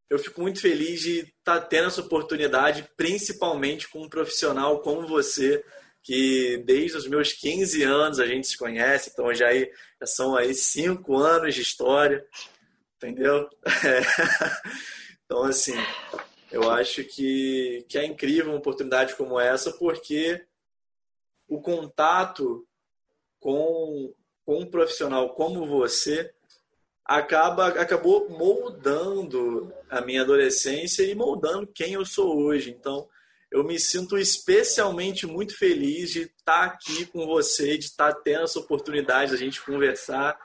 [0.10, 5.06] eu fico muito feliz de estar tá tendo essa oportunidade, principalmente com um profissional como
[5.06, 5.64] você,
[6.02, 9.70] que desde os meus 15 anos a gente se conhece, então já, aí,
[10.00, 12.26] já são aí cinco anos de história,
[12.96, 13.50] entendeu?
[13.86, 14.02] É.
[15.26, 15.74] Então, assim,
[16.52, 20.46] eu acho que, que é incrível uma oportunidade como essa, porque
[21.48, 22.64] o contato
[23.40, 24.14] com,
[24.46, 26.32] com um profissional como você
[27.04, 32.72] acaba acabou moldando a minha adolescência e moldando quem eu sou hoje.
[32.72, 33.08] Então,
[33.52, 38.60] eu me sinto especialmente muito feliz de estar aqui com você, de estar tendo essa
[38.60, 40.38] oportunidade da gente conversar.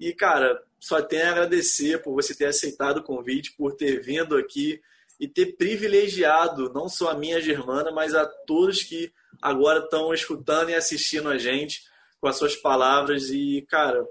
[0.00, 4.36] E, cara, só tenho a agradecer por você ter aceitado o convite, por ter vindo
[4.36, 4.80] aqui
[5.20, 10.70] e ter privilegiado não só a minha Germana, mas a todos que agora estão escutando
[10.70, 11.82] e assistindo a gente
[12.26, 13.30] com as suas palavras.
[13.30, 14.04] E, cara,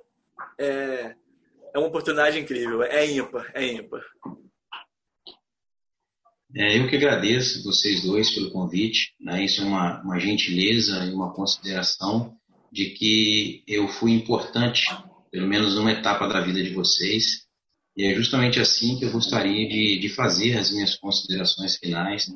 [0.58, 1.16] é,
[1.74, 2.82] é uma oportunidade incrível.
[2.82, 4.02] É ímpar, é ímpar.
[6.56, 9.14] É, eu que agradeço vocês dois pelo convite.
[9.20, 9.44] Né?
[9.44, 12.34] Isso é uma, uma gentileza e uma consideração
[12.72, 14.88] de que eu fui importante,
[15.30, 17.46] pelo menos numa etapa da vida de vocês.
[17.98, 22.34] E é justamente assim que eu gostaria de, de fazer as minhas considerações finais.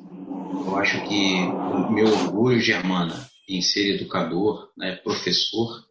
[0.66, 5.84] Eu acho que o meu orgulho, Germana, em ser educador, né, professor,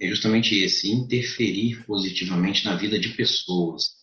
[0.00, 3.96] é justamente esse, interferir positivamente na vida de pessoas.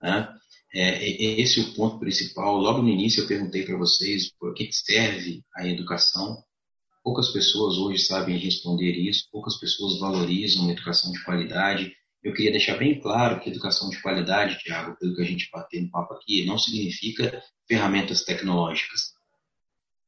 [0.00, 0.28] Né?
[0.72, 2.56] É, é, esse é o ponto principal.
[2.58, 6.42] Logo no início eu perguntei para vocês por que serve a educação.
[7.02, 11.92] Poucas pessoas hoje sabem responder isso, poucas pessoas valorizam a educação de qualidade.
[12.22, 15.82] Eu queria deixar bem claro que educação de qualidade, Tiago, pelo que a gente bateu
[15.82, 19.13] no papo aqui, não significa ferramentas tecnológicas.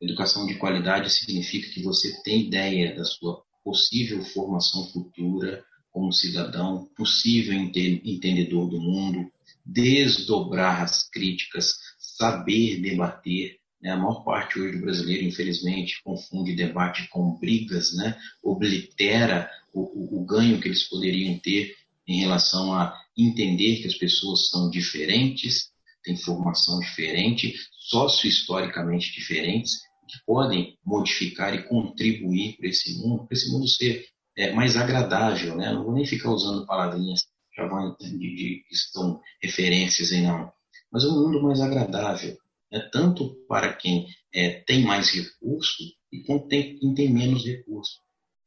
[0.00, 6.88] Educação de qualidade significa que você tem ideia da sua possível formação futura como cidadão,
[6.94, 9.32] possível entendedor do mundo,
[9.64, 13.58] desdobrar as críticas, saber debater.
[13.80, 13.90] Né?
[13.90, 18.16] A maior parte hoje do brasileiro, infelizmente, confunde debate com brigas, né?
[18.42, 21.74] oblitera o, o, o ganho que eles poderiam ter
[22.06, 25.70] em relação a entender que as pessoas são diferentes,
[26.06, 27.52] têm formação diferente,
[27.90, 34.06] sócio-historicamente diferentes, que podem modificar e contribuir para esse mundo, para esse mundo ser
[34.36, 35.72] é, mais agradável, né?
[35.72, 37.26] Não vou nem ficar usando palavrinhas
[37.56, 40.52] já vão de, de, que estão referências aí não,
[40.92, 42.36] mas um mundo mais agradável,
[42.70, 42.80] né?
[42.92, 47.98] tanto para quem é, tem mais recurso e quem tem, tem menos recurso.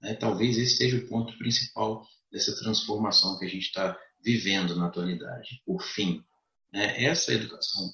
[0.02, 0.14] Né?
[0.14, 5.62] Talvez esse seja o ponto principal dessa transformação que a gente está vivendo na atualidade.
[5.66, 6.24] Por fim,
[6.72, 7.04] né?
[7.04, 7.94] essa educação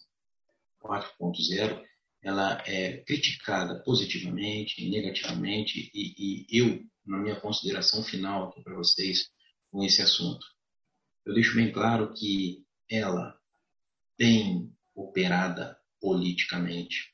[0.82, 1.84] 4.0
[2.22, 6.16] ela é criticada positivamente, negativamente, e,
[6.50, 9.30] e eu, na minha consideração final aqui para vocês
[9.72, 10.44] com esse assunto,
[11.24, 13.38] eu deixo bem claro que ela
[14.18, 17.14] tem operada politicamente,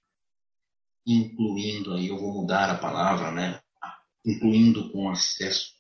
[1.06, 3.62] incluindo aí, eu vou mudar a palavra, né?
[4.26, 5.74] Incluindo com acesso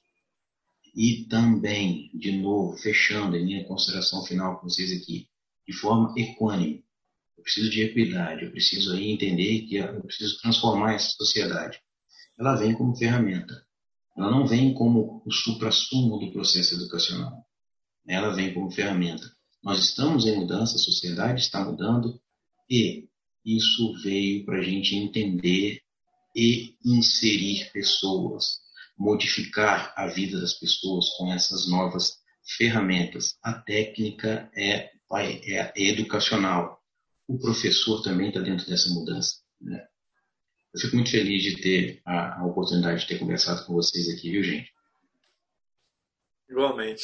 [0.95, 5.29] e também, de novo, fechando em minha consideração final com vocês aqui,
[5.67, 6.83] de forma equânime,
[7.37, 11.79] eu preciso de equidade, eu preciso aí entender que eu preciso transformar essa sociedade.
[12.39, 13.65] Ela vem como ferramenta,
[14.17, 17.45] ela não vem como o supra-sumo do processo educacional.
[18.07, 19.31] Ela vem como ferramenta.
[19.63, 22.19] Nós estamos em mudança, a sociedade está mudando
[22.69, 23.07] e
[23.45, 25.81] isso veio para a gente entender
[26.35, 28.59] e inserir pessoas,
[28.97, 32.19] modificar a vida das pessoas com essas novas
[32.57, 33.37] ferramentas.
[33.43, 36.81] A técnica é, é, é educacional.
[37.27, 39.37] O professor também está dentro dessa mudança.
[39.59, 39.85] Né?
[40.73, 44.31] Eu fico muito feliz de ter a, a oportunidade de ter conversado com vocês aqui,
[44.31, 44.73] viu, gente?
[46.49, 47.03] Igualmente.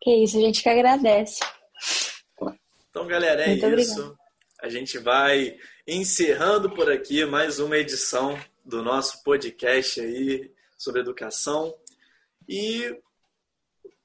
[0.00, 1.40] Que isso, a gente que agradece.
[2.90, 3.92] Então, galera, é Muito isso.
[3.92, 4.20] Obrigada.
[4.62, 5.56] A gente vai
[5.86, 11.74] encerrando por aqui mais uma edição do nosso podcast aí sobre educação.
[12.48, 12.94] E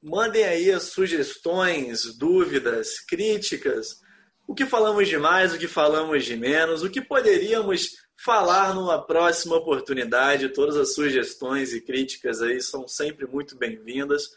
[0.05, 3.99] mandem aí as sugestões, dúvidas, críticas,
[4.47, 7.89] o que falamos de mais, o que falamos de menos, o que poderíamos
[8.23, 10.49] falar numa próxima oportunidade.
[10.49, 14.29] Todas as sugestões e críticas aí são sempre muito bem-vindas.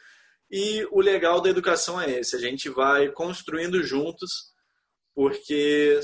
[0.51, 4.51] E o legal da educação é esse: a gente vai construindo juntos,
[5.15, 6.01] porque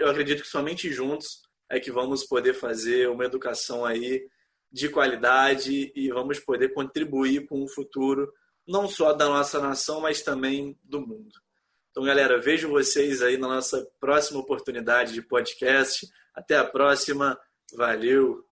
[0.00, 4.24] eu acredito que somente juntos é que vamos poder fazer uma educação aí
[4.70, 8.32] de qualidade e vamos poder contribuir com o futuro
[8.68, 11.32] não só da nossa nação, mas também do mundo.
[11.90, 16.06] Então, galera, vejo vocês aí na nossa próxima oportunidade de podcast.
[16.34, 17.36] Até a próxima.
[17.74, 18.44] Valeu!